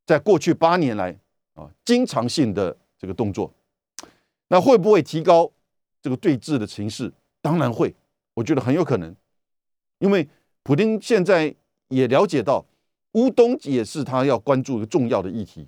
[0.07, 1.15] 在过去八年来
[1.53, 3.53] 啊经常性的这个动作，
[4.47, 5.53] 那会不会提高
[6.01, 7.13] 这个对峙的情势？
[7.43, 7.95] 当然会，
[8.33, 9.15] 我觉得很有可能，
[9.99, 10.27] 因为
[10.63, 11.55] 普京现在
[11.89, 12.65] 也了解到
[13.13, 15.67] 乌东也是他要关注一个重要的议题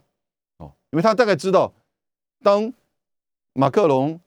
[0.58, 1.72] 哦，因为他大概知道，
[2.42, 2.72] 当
[3.52, 4.20] 马克龙、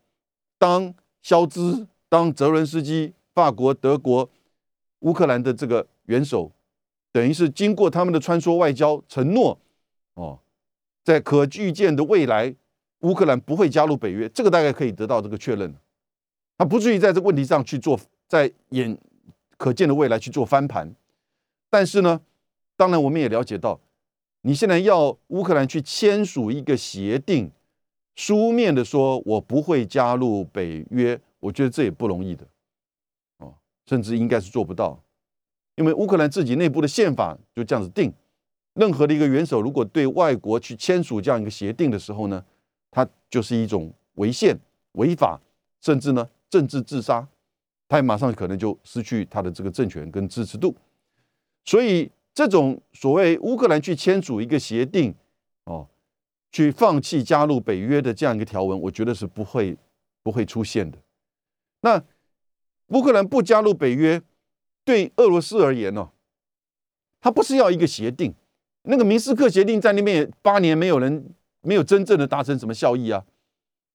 [0.58, 4.30] 当肖兹、当泽伦斯基、法国、德国、
[5.00, 6.52] 乌克兰的这个元首。
[7.12, 9.60] 等于是经过他们的穿梭外交承诺，
[10.16, 10.40] 哦，
[11.04, 12.56] 在可预见的未来，
[13.02, 15.72] 乌克兰不会加入北约，这个大概可以得到这个确认。
[16.58, 18.98] 他不至于在这个问题上去做，在眼
[19.58, 20.92] 可见的未来去做翻盘。
[21.74, 22.22] 但是呢，
[22.78, 23.80] 当然我们也了解到，
[24.42, 27.50] 你现在要乌克兰去签署一个协定，
[28.16, 32.46] 书面的说我不会加入北约，我觉得这也不容易的，
[33.40, 33.56] 哦，
[33.88, 35.02] 甚至应该是做不到。
[35.78, 38.14] 因为乌克兰自己内部的宪法就这样子定，
[38.76, 42.46] 任何的一个元首如果对外国去签署这样一个协定的时候呢，
[42.92, 44.56] 他就是一种违宪、
[44.92, 45.42] 违法，
[45.82, 47.28] 甚至呢政治自杀，
[47.88, 50.76] 他也马上可能就失去他的这个政权跟支持度。
[51.66, 55.14] 所以这种所谓乌克兰去签署一个协定，
[55.66, 55.88] 哦，
[56.52, 59.78] 去放弃加入北约的这样一个条文，我觉得是不会
[60.22, 60.98] 不会出现的。
[61.82, 62.04] 那
[62.88, 64.22] 乌克兰不加入北约。
[64.86, 66.12] 对俄罗斯而言呢，
[67.22, 68.34] 他不是要一个协定，
[68.82, 73.24] 那个明斯克协定在那边八年没有人没有真正的达成什么效益啊，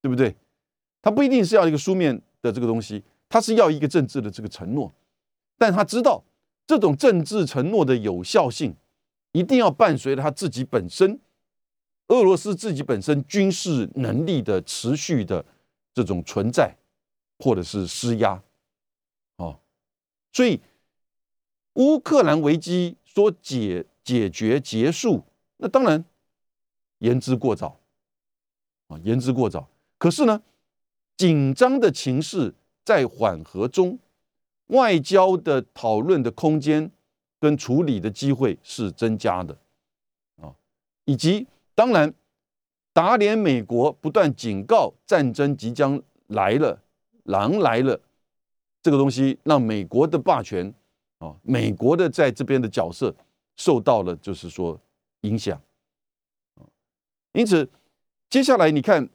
[0.00, 0.34] 对不对？
[1.02, 4.90] 他不一定是要一个书面的这个东西，他是要一个政治的这个承诺，
[5.58, 6.24] 但他知道
[6.68, 8.76] 这种政治承诺的有效性，
[9.32, 11.18] 一定要伴随着他自己本身
[12.08, 15.44] 俄罗斯自己本身军事能力的持续的
[15.92, 16.76] 这种存在，
[17.40, 18.40] 或者是施压，
[19.38, 19.58] 哦，
[20.32, 20.60] 所以。
[21.74, 25.24] 乌克兰危机说解解决结束，
[25.58, 26.04] 那当然
[26.98, 27.78] 言之过早
[28.88, 29.68] 啊，言之过早。
[29.96, 30.42] 可是呢，
[31.16, 32.52] 紧张的情势
[32.84, 33.96] 在缓和中，
[34.68, 36.90] 外交的讨论的空间
[37.38, 39.58] 跟处理的机会是增加的
[40.40, 40.54] 啊，
[41.04, 42.12] 以及当然
[42.92, 46.82] 打脸美国不断警告战争即将来了，
[47.24, 48.00] 狼来了，
[48.82, 50.72] 这个东西让美国的霸权。
[51.18, 53.12] 啊，美国的在这边的角色
[53.56, 54.80] 受到了，就是说
[55.22, 55.60] 影响
[57.32, 57.68] 因此
[58.30, 59.08] 接下来你看，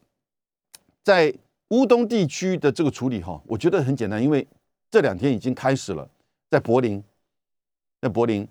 [1.02, 1.34] 在
[1.70, 4.46] 乌东地区的这个处理哈，我觉得很简单，因为
[4.94, 6.08] 这两天已经开始了，
[6.52, 7.04] 在柏林，
[8.00, 8.48] 在柏林，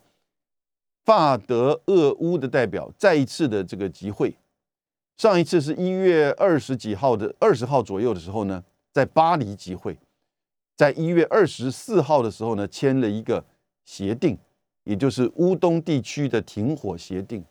[1.05, 4.37] 法德俄乌的代表再一次的这个集会。
[5.17, 9.97] 上一次是一月二十几号的二十号左右的时候呢，在巴黎集会，
[10.77, 13.45] 在一月二十四号的时候呢，签了一个
[13.85, 14.37] 协定，
[14.83, 17.45] 也就是乌东地区的停火协定。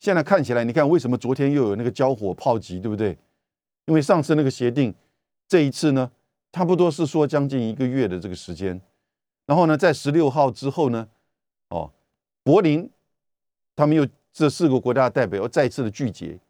[0.00, 3.16] 现在看起来，你看为什么昨天又有那个交火炮击，对不对？
[3.84, 4.92] 因为上次那个协定，
[5.46, 6.10] 这一次呢，
[6.56, 8.80] 差不多是说将近一个月的这个时间。
[9.44, 11.06] 然后呢，在十六号之后呢，
[11.68, 11.92] 哦，
[12.42, 12.90] 柏林
[13.74, 16.40] 他们又这四个国家的代表又再次的聚集。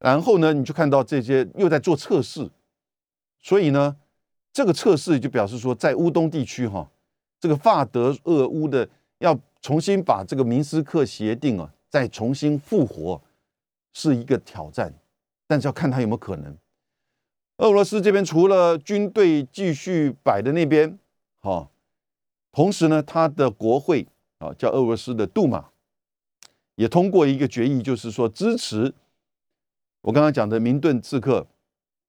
[0.00, 2.50] 然后呢，你就看到这些又在做测试，
[3.38, 3.96] 所以呢，
[4.52, 6.90] 这个测试就表示说，在乌东地区哈，
[7.38, 13.22] 这个法德俄乌的要重新把这个明斯克协定啊再重新复活，
[13.92, 14.92] 是一个挑战，
[15.46, 16.52] 但是要看他有没有可能。
[17.62, 20.98] 俄罗斯这边除了军队继续摆的那边，
[21.40, 21.70] 哈，
[22.50, 25.68] 同时呢，他的国会啊叫俄罗斯的杜马，
[26.74, 28.92] 也通过一个决议，就是说支持。
[30.00, 31.46] 我刚刚讲的明顿刺客、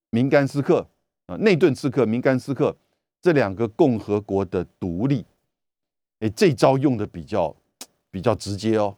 [0.10, 0.88] 明甘斯克
[1.28, 2.76] 啊，内顿刺客、明甘斯克
[3.22, 5.24] 这两个共和国的独立，
[6.22, 7.56] 哎，这招用的比较
[8.10, 8.98] 比较直接哦。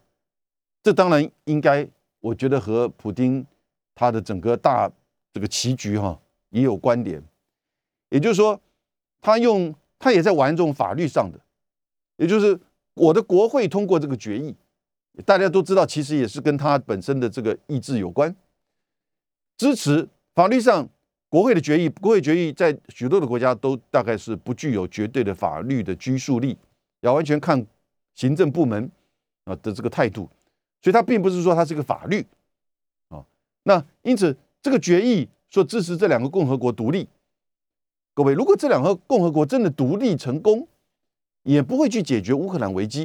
[0.82, 1.86] 这当然应该，
[2.22, 3.46] 我觉得和普京
[3.94, 4.90] 他的整个大
[5.34, 6.18] 这个棋局哈
[6.56, 7.22] 也有关联。
[8.10, 8.60] 也就是说，
[9.20, 11.40] 他用他也在玩这种法律上的，
[12.16, 12.58] 也就是
[12.94, 14.56] 我的国会通过这个决议，
[15.26, 18.34] 大家都知道，其实也是跟他本身的这个意志有关。
[19.58, 20.88] 支持法律上
[21.28, 26.58] 国会的决议，国会决议在许多的国家都大概是不具有绝对的法律的拘束力，
[27.02, 27.66] 要完全看
[28.14, 28.90] 行政部门
[29.44, 30.30] 啊的这个态度，
[30.82, 32.26] 所以它并不是说它是个法律
[33.10, 33.26] 啊。
[33.64, 37.08] 那因此这个决议说支持这两个共和国独立，
[38.14, 40.68] 各位，如果这两个共和国真的独立成功，
[41.44, 43.04] 也不会去解决乌克兰危机，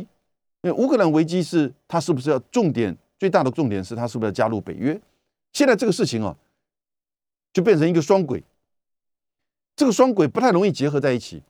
[0.63, 5.01] 因为乌克兰危机是它是不是要重点最大的重点是它是不是要加入北约？
[5.53, 6.37] 现在这个事情啊，
[7.53, 8.43] 就变成一个双轨，
[9.77, 11.43] 这个双轨不太容易结合在一起。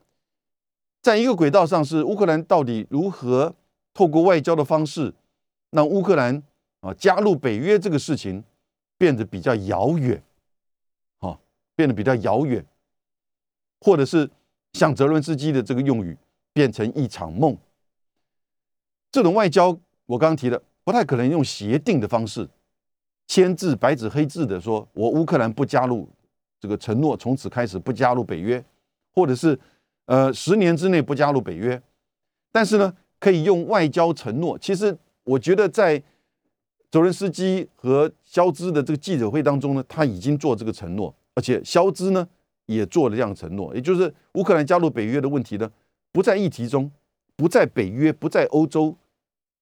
[1.03, 3.55] 在一个轨道上是乌克兰到底如何
[3.95, 5.15] 透过外交的方式
[5.71, 6.43] 让乌克兰
[6.81, 8.45] 啊加入北约这个事情
[8.99, 10.23] 变得比较遥远，
[11.81, 12.63] 变得比较遥远，
[13.81, 14.29] 或者是
[14.75, 16.15] 像泽伦斯基的这个用语，
[16.53, 17.57] 变成一场梦。
[19.11, 19.69] 这种外交
[20.05, 22.47] 我刚刚提的，不太可能用协定的方式。
[23.27, 26.07] 签字白纸黑字的说，我乌克兰不加入
[26.61, 28.63] 这个承诺，从此开始不加入北约，
[29.15, 29.59] 或者是
[30.05, 31.81] 呃十年之内不加入北约。
[32.53, 34.59] 但是呢，可以用外交承诺。
[34.59, 36.03] 其实我觉得在
[36.91, 42.29] 泽伦斯基和肖兹的这个记者会当中呢，他已经做这个承诺，而且肖兹呢
[42.67, 45.73] 也做了这样承诺，也就是乌克兰加入北约的问题呢
[46.13, 46.93] 不在议题中，
[47.35, 48.95] 不在北约，不在欧洲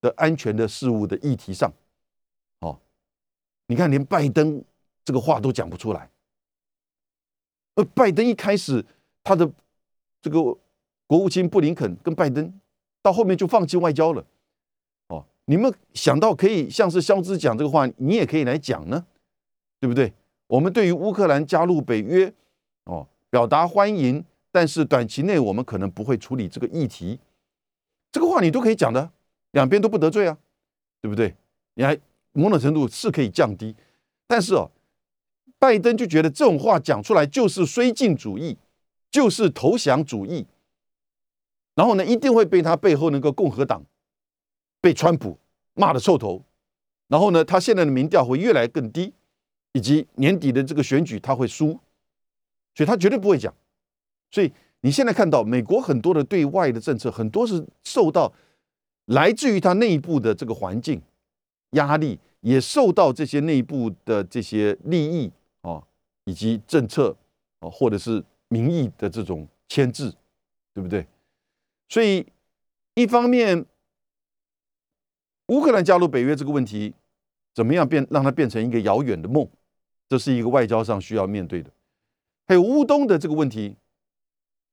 [0.01, 1.73] 的安全的事务的议题上。
[2.59, 2.77] 哦
[3.69, 4.61] 你看，连拜登
[5.05, 6.11] 这个话都讲不出来。
[7.77, 8.85] 而拜登一开始，
[9.23, 9.49] 他的
[10.21, 10.43] 这个
[11.07, 12.53] 国务卿布林肯跟拜登，
[13.01, 14.27] 到后面就放弃外交了。
[15.07, 19.07] 哦，你们想到可以像是肖兹讲这个话，你也可以来讲呢，
[19.79, 20.13] 对不对？
[20.49, 22.35] 我们对于乌克兰加入北约，
[22.85, 27.21] 哦，表达欢迎，但是短期内我们可能不会处理这个议题。
[28.11, 29.11] 这个话你都可以讲的，
[29.53, 30.37] 两边都不得罪啊，
[31.01, 31.35] 对不对？
[31.75, 31.97] 你还。
[32.33, 33.75] 某种程度是可以降低，
[34.29, 34.71] 但是哦，
[35.59, 38.57] 拜登就觉得这种话讲出来就是绥靖主义，
[39.11, 40.47] 就是投降主义，
[41.75, 43.83] 然后呢，一定会被他背后那个共和党
[44.81, 45.37] 被川普
[45.75, 46.45] 骂的臭头，
[47.09, 49.13] 然后呢，他现在的民调会越来更低，
[49.73, 51.79] 以及年底的这个选举他会输，
[52.75, 53.55] 所以他绝对不会讲。
[54.31, 58.33] 所以你现在看到美国很多的对外的政策，很多是受到
[59.07, 61.03] 来自于他内部的这个环境
[61.71, 62.19] 压力。
[62.41, 65.29] 也受到这些内部的这些利益
[65.63, 65.83] 啊，
[66.25, 67.15] 以及政策
[67.59, 70.09] 啊，或者是民意的这种牵制，
[70.73, 71.05] 对不对？
[71.89, 72.25] 所以
[72.95, 73.67] 一方面，
[75.49, 76.95] 乌克兰加入北约这个问题，
[77.53, 79.45] 怎么样变让它变成一个遥远的梦？
[80.09, 81.71] 这是一个外交上需要面对的。
[82.47, 83.77] 还有乌东的这个问题，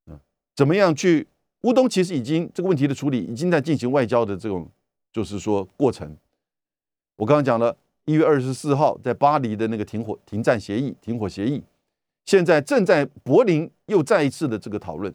[0.08, 0.20] 嗯，
[0.56, 1.28] 怎么样去？
[1.62, 4.70] 乌东其实已经这个问题的处理已经在进行外交的这种，
[5.12, 6.16] 就是说过程。
[7.16, 7.76] 我刚刚讲了，
[8.06, 11.64] 一月二十四号在巴黎的那个停火停战协议、停火协议，
[12.24, 15.12] 现在正在柏林又再一次的这个讨论，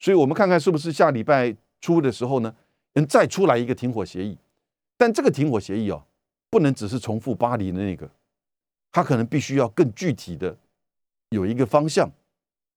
[0.00, 2.56] 所以我们看看是不是下礼拜初的时候呢，
[2.94, 4.38] 能再出来一个停火协议。
[4.96, 6.02] 但这个停火协议哦，
[6.48, 8.10] 不能只是重复巴黎的那个，
[8.90, 10.56] 他可能必须要更具体的
[11.30, 12.10] 有一个方向，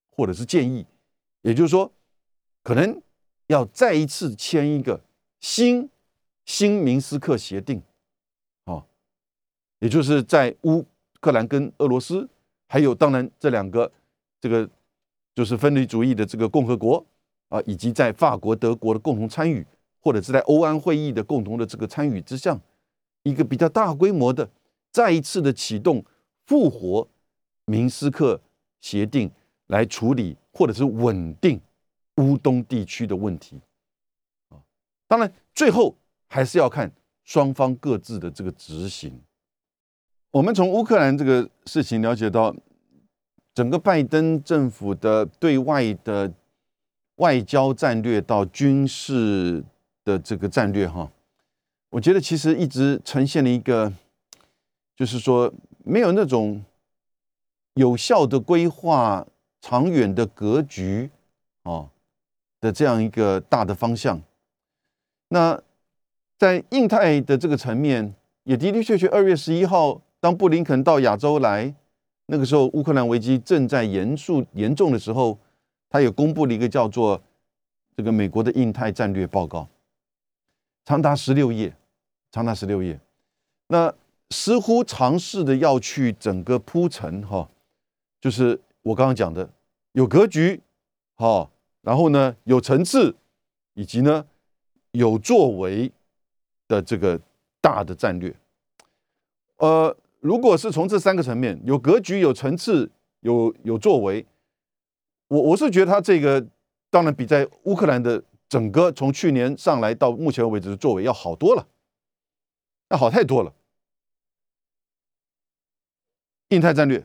[0.09, 0.85] 或者是建议，
[1.41, 1.91] 也就是说，
[2.63, 3.01] 可能
[3.47, 5.01] 要再一次签一个
[5.39, 5.89] 新。
[6.43, 7.81] 新明斯克协定，
[8.65, 8.83] 哦，
[9.79, 10.83] 也就是在乌
[11.21, 12.27] 克兰跟俄罗斯，
[12.67, 13.89] 还有当然这两个
[14.41, 14.67] 这个
[15.35, 17.05] 就是分离主义的这个共和国
[17.49, 19.65] 啊，以及在法国、德国的共同参与，
[20.01, 22.59] 或者是在欧安会议的共同的这个参与之下，
[23.21, 24.49] 一个比较大规模的
[24.91, 26.03] 再一次的启动
[26.45, 27.07] 复活
[27.65, 28.41] 明斯克
[28.79, 29.31] 协定
[29.67, 31.59] 来处理或者是稳定
[32.17, 33.59] 乌东地区的问题
[34.49, 34.59] 啊，
[35.07, 35.95] 当然最后。
[36.33, 36.89] 还是要看
[37.25, 39.21] 双方各自的这个执行。
[40.31, 42.55] 我们从乌克兰这个事情了解到，
[43.53, 46.33] 整个拜登政府的对外的
[47.17, 49.61] 外交战略到军事
[50.05, 51.11] 的这个战略，哈，
[51.89, 53.91] 我觉得其实一直呈现了一个，
[55.01, 55.51] 就是说
[55.83, 56.63] 没有那种
[57.73, 59.25] 有效的规划、
[59.59, 61.09] 长远的格局，
[61.63, 61.89] 哦
[62.59, 64.21] 的这样一个大的方向。
[65.29, 65.59] 那
[66.37, 71.73] 在印太的这个层面，也的的确确，二月十一号，当布林肯到亚洲来，
[72.27, 75.35] 那个时候乌克兰危机正在严肃严重的时候，
[75.89, 77.19] 他也公布了一个叫做
[77.97, 79.67] 这个美国的印太战略报告，
[80.85, 81.73] 长达十六页，
[82.31, 82.99] 长达十六页，
[83.65, 83.91] 那
[84.31, 87.47] 似乎尝试的要去整个铺陈哈，
[88.19, 89.47] 就是我刚刚讲的
[89.91, 90.59] 有格局，
[91.17, 91.51] 哈，
[91.81, 93.15] 然后呢有层次，
[93.75, 94.25] 以及呢
[94.91, 95.91] 有作为。
[96.71, 97.19] 的这个
[97.59, 98.33] 大的战略，
[99.57, 104.25] 呃，如果是从这三个层面，有格局、有层次、有有作为，
[105.27, 106.47] 我我是觉得他这个
[106.89, 111.67] 当然比在乌克兰的整个从去年上来到目前为止的作为要好多了，
[112.91, 113.53] 要好太多了。
[116.51, 117.01] 印太战略，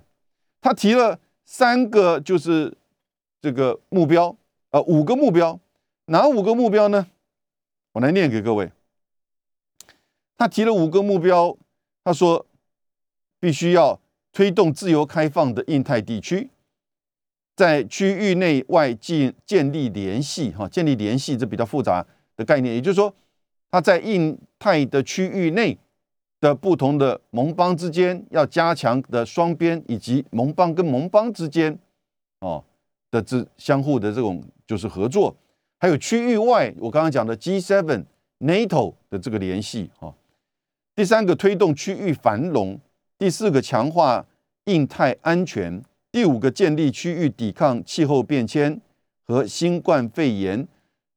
[0.60, 2.76] 他提了三个，就是
[3.40, 4.36] 这个目标，
[4.70, 5.60] 呃，五个目标，
[6.06, 7.06] 哪五个目标呢？
[7.92, 8.72] 我来念给各位。
[10.36, 11.56] 他提了五个目标，
[12.02, 12.44] 他说
[13.38, 14.00] 必须要
[14.32, 16.50] 推动自由开放的印太地区，
[17.54, 22.04] 在区域内外建建立联系，哈，建立联系这比较复杂
[22.36, 23.14] 的概念，也就是说，
[23.70, 25.78] 他在印太的区域内
[26.40, 31.76] 的不同的盟邦之间要加强的双边以及盟邦跟盟邦之间
[32.40, 32.62] 哦
[33.10, 35.34] 的这相互的这种就是合作，
[35.78, 38.04] 还有区域外我刚刚讲的 G7、
[38.40, 40.14] NATO 的这个联系，哈。
[40.94, 42.78] 第三个推动区域繁荣，
[43.18, 44.26] 第四个强化
[44.64, 48.80] 印太安全，第五个建立区域抵抗气候变迁
[49.24, 50.66] 和新冠肺炎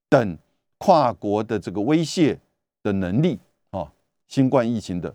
[0.09, 0.37] 等
[0.77, 2.39] 跨国的这个威胁
[2.83, 3.39] 的能力，
[4.29, 5.13] 新冠疫情的。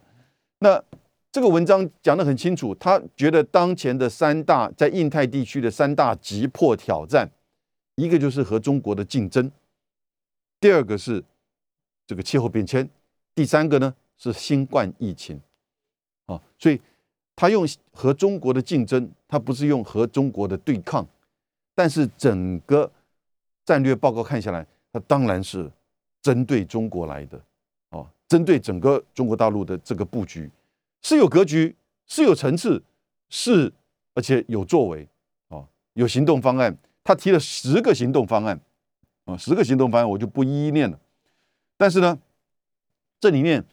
[0.59, 0.85] 那
[1.33, 7.31] 这个文章讲得很清楚，他觉得当前的三大在印太地区的三大急迫挑战，
[7.95, 9.51] 一个就是和中国的竞争，
[10.61, 11.25] 第二个是
[12.07, 12.89] 这个气候变迁，
[13.35, 13.95] 第三个呢？
[14.17, 15.41] 是新冠疫情，
[16.27, 16.81] 啊，所以
[17.35, 21.05] 他用和中国的竞争，他不是用和中国的对抗，
[21.75, 22.91] 但是整个
[23.65, 25.69] 战略报告看下来，他当然是
[26.23, 27.39] 针对中国来的，
[28.35, 30.51] 针对整个中国大陆的这个布局
[31.03, 32.83] 是有格局，是有层次，
[33.29, 33.73] 是
[34.13, 35.09] 而且有作为，
[35.51, 38.61] 哦，有行动方案，他提了十个行动方案，
[39.25, 40.99] 啊，十个行动方案我就不一一念了，
[41.77, 42.19] 但是呢，
[43.21, 43.65] 这里面。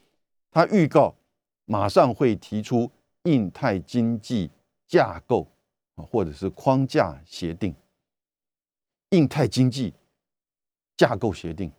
[0.54, 1.16] 他预告
[1.64, 2.92] 马上会提出
[3.24, 4.52] 印太经济
[4.86, 5.48] 架构
[5.96, 7.74] 啊，或者是框架协定。
[9.12, 9.94] 印太经济
[10.98, 11.72] 架构协定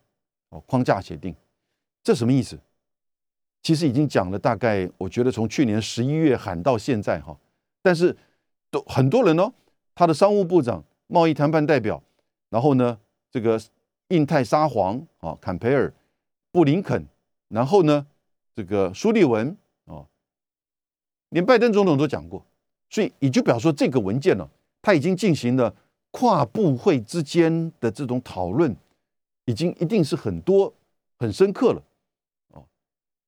[0.48, 1.36] 哦，框架协定，
[2.02, 2.58] 这什么意思？
[3.62, 7.36] 其实已经讲了大概，我觉得从去年十一月喊到现在哈，
[7.80, 8.16] 但是
[8.70, 9.52] 都很多人哦，
[9.94, 12.02] 他的商务部长、贸易谈判代表，
[12.50, 12.98] 然后呢，
[13.30, 13.60] 这个
[14.08, 15.92] 印太沙皇啊，坎培尔、
[16.50, 17.06] 布林肯，
[17.48, 18.06] 然后呢？
[18.54, 19.56] 这个苏利文
[19.86, 20.06] 哦，
[21.30, 22.44] 连拜登总统都讲过，
[22.90, 24.46] 所以也就表示说，这个文件呢，
[24.82, 25.74] 他已经进行了
[26.10, 28.76] 跨部会之间的这种讨论，
[29.46, 30.70] 已经一定是很多
[31.18, 31.82] 很深刻了。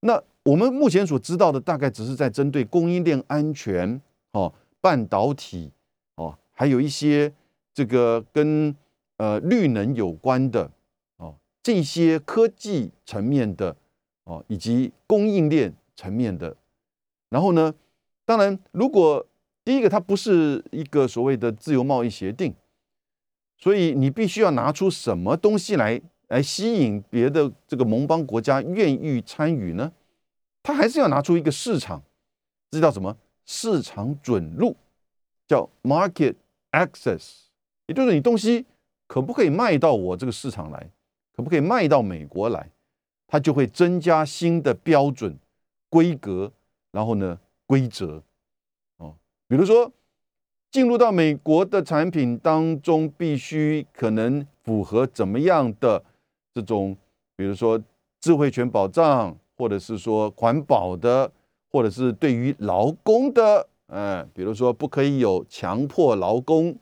[0.04, 4.00] 那我们目前所知道的，大概只是在针对供应链安全
[4.32, 5.72] 哦、半导体
[6.16, 7.32] 哦，还有一些
[7.72, 8.74] 这个跟
[9.16, 10.70] 呃绿能有关的
[11.16, 13.76] 哦这些科技层面的。
[14.26, 16.56] 哦，以及供应链层面的，
[17.28, 17.74] 然后呢，
[18.24, 19.26] 当然，如果
[19.62, 22.54] 第一个它不是一个所谓的自由贸易协定，
[23.58, 29.92] 所以你必须要拿出什么东西来来吸引别的这个盟邦国家愿意参与呢？
[30.62, 32.02] 他还是要拿出一个市场，
[32.70, 33.16] 这叫什么？
[33.44, 34.74] 市场准入，
[35.46, 36.34] 叫 market
[36.72, 37.42] access，
[37.86, 38.64] 也就是你东西
[39.06, 40.90] 可不可以卖到我这个市场来，
[41.36, 42.70] 可不可以卖到美国来？
[43.26, 45.38] 它就会增加新的标准、
[45.90, 46.52] 规格，
[46.92, 48.22] 然后呢规则，
[48.96, 49.14] 哦，
[49.46, 49.92] 比如说
[50.70, 56.02] 进入到美国的产品当中，必须可能符合怎么样的
[56.54, 56.96] 这种，
[57.34, 57.80] 比如说
[58.20, 61.30] 智慧权保障，或者是说环保的，
[61.70, 66.76] 或者是对于劳工的，嗯，比如说不可以有强迫劳工，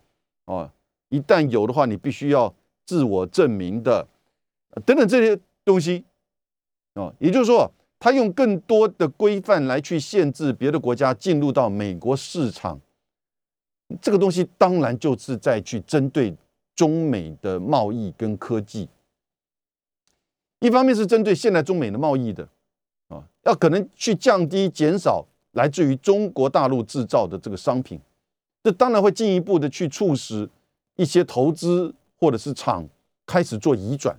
[0.45, 0.70] 哦，
[1.09, 2.55] 一旦有的话，你必须要
[2.85, 4.07] 自我证明的。
[4.85, 6.05] 等等这些东西，
[6.95, 12.79] 啊，也就是说，他用更多的规范来去限制别的国家进入到美国市场，
[14.01, 16.35] 这个东西当然就是在去针对
[16.75, 18.89] 中美的贸易跟科技。
[20.63, 22.49] 一方面是针对现在中美的贸易的，
[23.09, 28.01] 啊，要可能去降低、减少来自于中国大陆制造的这个商品，
[28.63, 30.49] 这当然会进一步的去促使
[30.95, 32.89] 一些投资或者是厂
[33.27, 34.17] 开始做移转。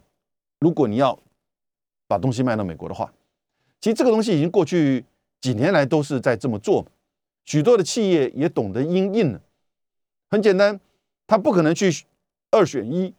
[0.59, 1.17] 如果你要
[2.09, 3.13] 把东西卖到美国的话，
[3.79, 5.05] 其实这个东西已经过去
[5.39, 6.85] 几年来都是在这么做，
[7.45, 9.41] 许多的企业也懂得应应了。
[10.29, 10.77] 很简单，
[11.25, 11.89] 他不可能去
[12.51, 13.13] 二选一，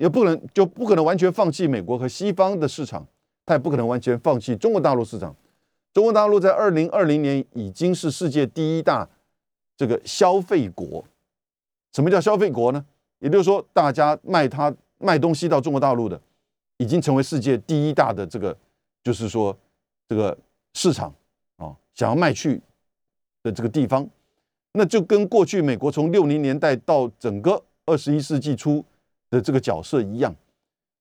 [0.00, 3.06] 也不可能就不可能完全放弃美国和西方的市场，
[3.44, 5.36] 他也不可能完全放弃中国大陆市场。
[5.92, 9.06] 中国大陆在二零二零年已经是世界第一大
[9.76, 11.04] 这个消费国。
[11.92, 12.82] 什么叫消费国呢？
[13.18, 16.18] 也就是说，大家卖他卖东西到中国大陆的。
[16.78, 18.56] 已经成为世界第一大的这个，
[19.04, 19.54] 就是说
[20.08, 20.34] 这个
[20.72, 21.14] 市场
[21.56, 22.58] 啊，想要卖去
[23.42, 24.08] 的这个地方，
[24.72, 28.82] 那就跟过去美国从六零年代到整个二十一世纪初
[29.30, 30.34] 的这个角色一样。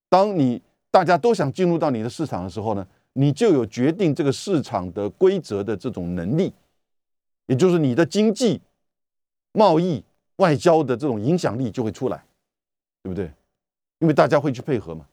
[0.07, 6.53] 当你大家都想进入到你的市场的时候呢，你就有决定这个市场的规则的这种能力，
[7.47, 8.61] 也就是你的经济、
[9.51, 10.03] 贸易、
[10.38, 12.23] 外交的这种影响力就会出来，
[13.03, 13.32] 对不对？
[13.99, 15.05] 因为大家会去配合嘛。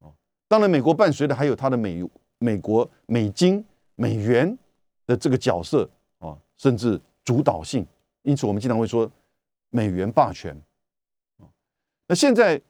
[0.00, 0.12] 哦
[0.46, 2.02] 当然，美国伴随的还有它的美
[2.38, 3.62] 美国美金
[3.96, 4.56] 美元
[5.06, 5.88] 的这个角色
[6.18, 7.86] 啊，甚至主导性。
[8.22, 9.10] 因此，我们经常会说
[9.68, 10.58] 美元霸权。
[12.08, 12.60] 那现在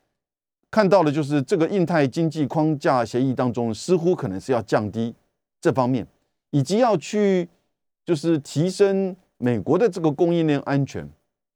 [0.70, 5.14] 看到的，就是这个印太经济框架协议当中，似乎可能是要降低
[5.61, 6.07] 这方面，
[6.51, 7.49] 以及要去
[8.05, 11.09] 就是提升美国的这个供应链安全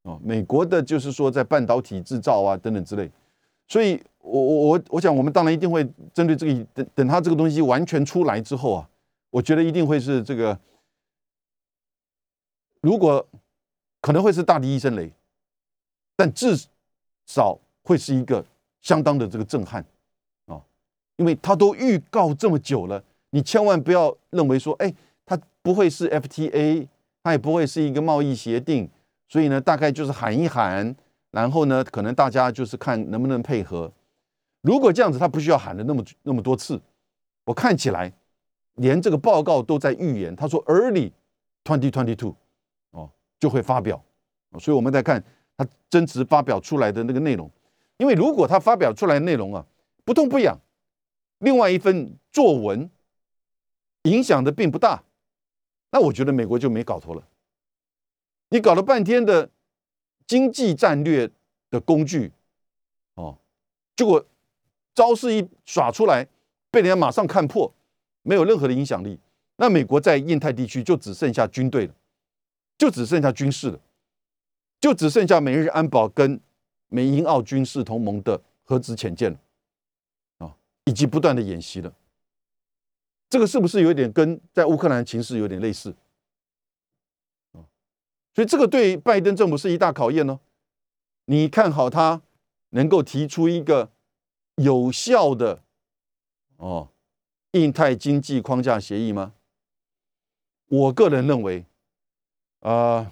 [0.05, 0.18] 啊。
[0.22, 3.11] 美国的就是说在半导体制造啊等等之类，
[3.68, 4.03] 所以。
[4.24, 8.89] 我我我我想，我们当然一定会针对这个等等它这个东西完全出来之后啊，
[9.30, 10.57] 我觉得一定会是这个，
[12.83, 13.26] 如果
[14.01, 15.12] 可能会是大敌一声雷，
[16.14, 16.55] 但至
[17.26, 18.45] 少会是一个
[18.80, 19.85] 相当的这个震撼
[20.47, 20.61] 啊，
[21.16, 24.93] 因为它都预告这么久了，你千万不要认为说，哎，
[25.26, 26.87] 它不会是 FTA，
[27.22, 28.89] 它也不会是一个贸易协定，
[29.28, 30.95] 所以呢，大概就是喊一喊，
[31.30, 33.93] 然后呢，可能大家就是看能不能配合。
[34.62, 36.80] 如果这样子，他不需要喊的那么那么多次。
[37.45, 38.12] 我看起来，
[38.74, 41.11] 连这个报告都在预言，他说 early
[41.64, 42.37] twenty twenty two
[42.93, 43.11] 哦
[43.41, 44.01] 就会发表。
[44.61, 45.22] 所以我们在看
[45.57, 47.51] 他真实发表出来的那个内容。
[48.03, 49.64] 因为如果他发表出来的内容啊
[50.05, 50.59] 不痛不痒，
[51.38, 52.90] 另外一份作文
[54.03, 55.05] 影响的并不大，
[55.92, 57.22] 那我觉得美国就没搞头了。
[58.48, 59.48] 你搞了半天的
[60.26, 61.30] 经济战略
[61.70, 62.32] 的工具，
[63.14, 63.38] 哦，
[63.94, 64.26] 结果。
[64.94, 66.28] 招式一耍出来，
[66.70, 67.72] 被人家马上看破，
[68.20, 69.18] 没有任何的影响力。
[69.57, 71.94] 那美国在印太地区就只剩下军队了，
[72.76, 73.80] 就只剩下军事了，
[74.78, 76.38] 就只剩下美日安保跟
[76.93, 79.38] 美英澳军事同盟的核子潜舰了，
[80.47, 81.93] 啊，以及不断的演习了。
[83.28, 85.97] 这个是不是有点跟在乌克兰情势有点类似？
[87.53, 87.64] 啊，
[88.34, 90.38] 所以这个对拜登政府是一大考验呢。
[91.24, 92.22] 你看好他
[92.70, 93.90] 能够提出一个？
[94.57, 95.62] 有效的
[96.59, 96.90] 哦，
[97.53, 99.32] 印太经济框架协议吗？
[100.68, 101.64] 我个人认为，
[102.61, 103.11] 啊，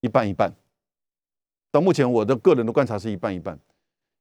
[0.00, 0.54] 一半一半。
[1.72, 3.58] 到目前，我的个人的观察是一半一半。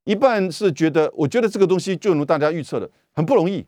[0.05, 3.63] 一半是觉得，我觉得这个东西就如大家预测的，很不容易。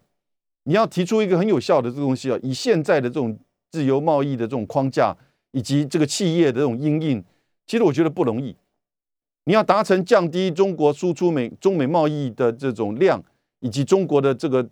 [0.63, 3.37] 你要提出一个很有效的这个东西啊，以现在的这种
[3.69, 5.15] 自由贸易的这种框架，
[5.51, 7.23] 以及这个企业的这种应应，
[7.67, 8.55] 其实我觉得不容易。
[9.43, 13.21] 你要达成降低中国输出美中美贸易的这种量，
[13.59, 14.67] 以及中国的这个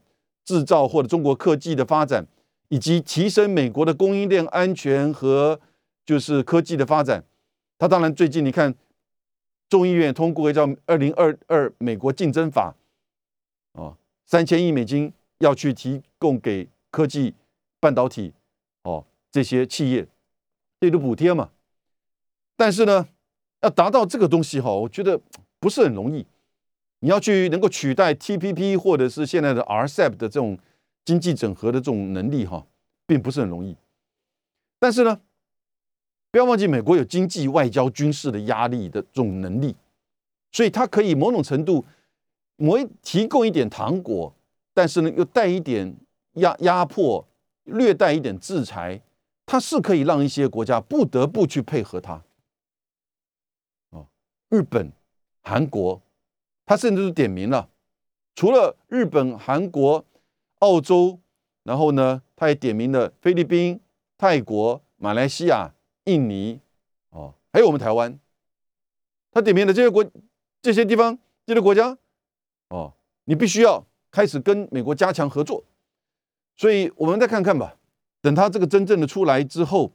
[0.45, 2.25] 制造或者中国科技的发展，
[2.69, 5.59] 以及提升美国的供应链安全和
[6.05, 7.23] 就是科技的发展，
[7.77, 8.73] 他当然最近你看
[9.71, 12.75] 众议院通过一个叫《二零二二美国竞争法》，
[13.81, 13.97] 啊，
[14.27, 17.33] 三千亿美金要去提供给科技
[17.79, 18.33] 半导体
[18.83, 20.05] 哦这些企业
[20.79, 21.49] 这都补贴嘛，
[22.55, 23.07] 但是呢。
[23.63, 25.21] 要达到这个东西哈，我觉得
[25.59, 26.25] 不是很容易。
[27.01, 30.57] 你要去能够取代 TPP 或者是现在的 RCEP 的这种
[31.05, 32.65] 经济整合的这种能力哈，
[33.05, 33.77] 并不是很容易。
[34.79, 35.21] 但是呢，
[36.31, 39.75] 不要忘记美国有经济、外交、军事的压力的这种能力，
[40.51, 41.85] 所以它可以某种程度，
[42.55, 44.33] 某提供一点糖果，
[44.73, 45.95] 但是呢又带一点
[46.35, 47.27] 压压迫，
[47.65, 49.01] 略带一点制裁，
[49.45, 52.23] 它是可以让一些国家不得不去配合它。
[53.89, 54.07] 哦，
[54.49, 54.91] 日本、
[55.41, 56.01] 韩国，
[56.65, 57.69] 他甚至是点名了，
[58.35, 60.05] 除了日本、韩国、
[60.59, 61.19] 澳洲，
[61.63, 63.81] 然后呢，他也点名了菲律宾。
[64.17, 65.73] 泰国、马来西亚、
[66.05, 66.59] 印尼，
[67.11, 68.19] 哦，还有我们台湾，
[69.31, 70.03] 他点名的这些国、
[70.61, 71.95] 这些地方、这些国家，
[72.69, 72.91] 哦，
[73.25, 75.63] 你必须要开始跟美国加强合作。
[76.57, 77.75] 所以，我们再看看吧。
[78.21, 79.91] 等他这个真正的出来之后，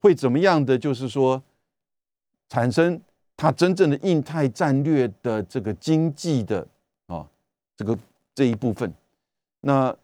[0.00, 0.76] 会怎么样的？
[0.76, 1.42] 就是说，
[2.48, 3.00] 产生
[3.36, 6.66] 他真正的印太战略的这个经济的
[7.06, 7.28] 啊，
[7.76, 7.96] 这个
[8.34, 8.92] 这一部分。
[9.60, 9.96] 那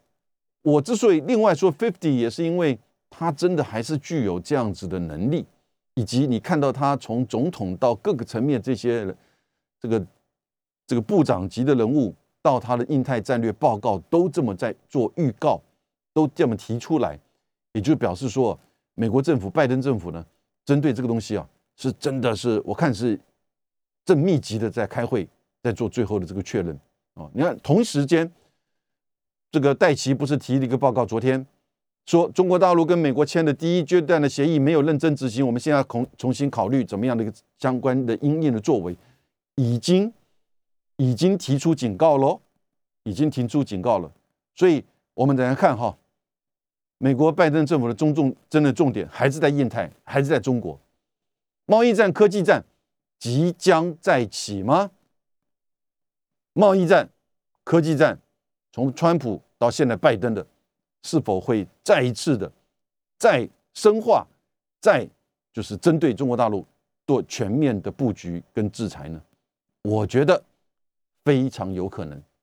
[0.63, 2.79] 我之所以另外说 fifty，也是因为。
[3.21, 5.45] 他真的还是具有这样子的能力，
[5.93, 9.15] 以及你看到他从总统到各个层面这些
[9.79, 10.07] 这个
[10.87, 15.61] 这个部长级的人物，到他的印太战略报告都这么在做预告，
[16.15, 17.21] 都这么提出来，
[17.75, 18.59] 也就表示说，
[18.95, 20.25] 美国政府拜登政府呢，
[20.65, 21.47] 针对这个东西啊，
[21.77, 23.21] 是真的是我看是
[24.07, 25.29] 正密集的在开会，
[25.63, 26.75] 在做最后的这个确认
[27.13, 27.29] 啊。
[27.35, 28.33] 你看同时间，
[29.53, 31.47] 这个戴奇不是提了一个报告，昨天。
[32.07, 38.97] 说中国大陆跟美国签的第一阶段的协议没有认真执行，我们现在重重新考虑怎么样的一个相关的应验的作为，
[39.55, 40.13] 已经
[40.97, 42.41] 已经提出警告喽，
[43.05, 44.11] 已经提出警告了。
[44.57, 44.85] 所以，
[45.15, 45.97] 我们等下看哈，
[46.99, 50.79] 美国拜登政府的中重真的重点还是在印太，还是在中国
[51.67, 52.65] 贸易战、科技战
[53.21, 54.91] 即将再起吗？
[56.55, 57.09] 贸易战、
[57.63, 58.19] 科技战，
[58.73, 60.45] 从川普到现在拜登的。
[61.03, 62.51] 是否会再一次的
[63.19, 64.27] 再深化，
[64.81, 65.09] 再
[65.53, 66.65] 就是针对中国大陆
[67.07, 69.21] 做全面的布局跟制裁呢？
[69.83, 70.43] 我觉得
[71.25, 72.23] 非常有可能。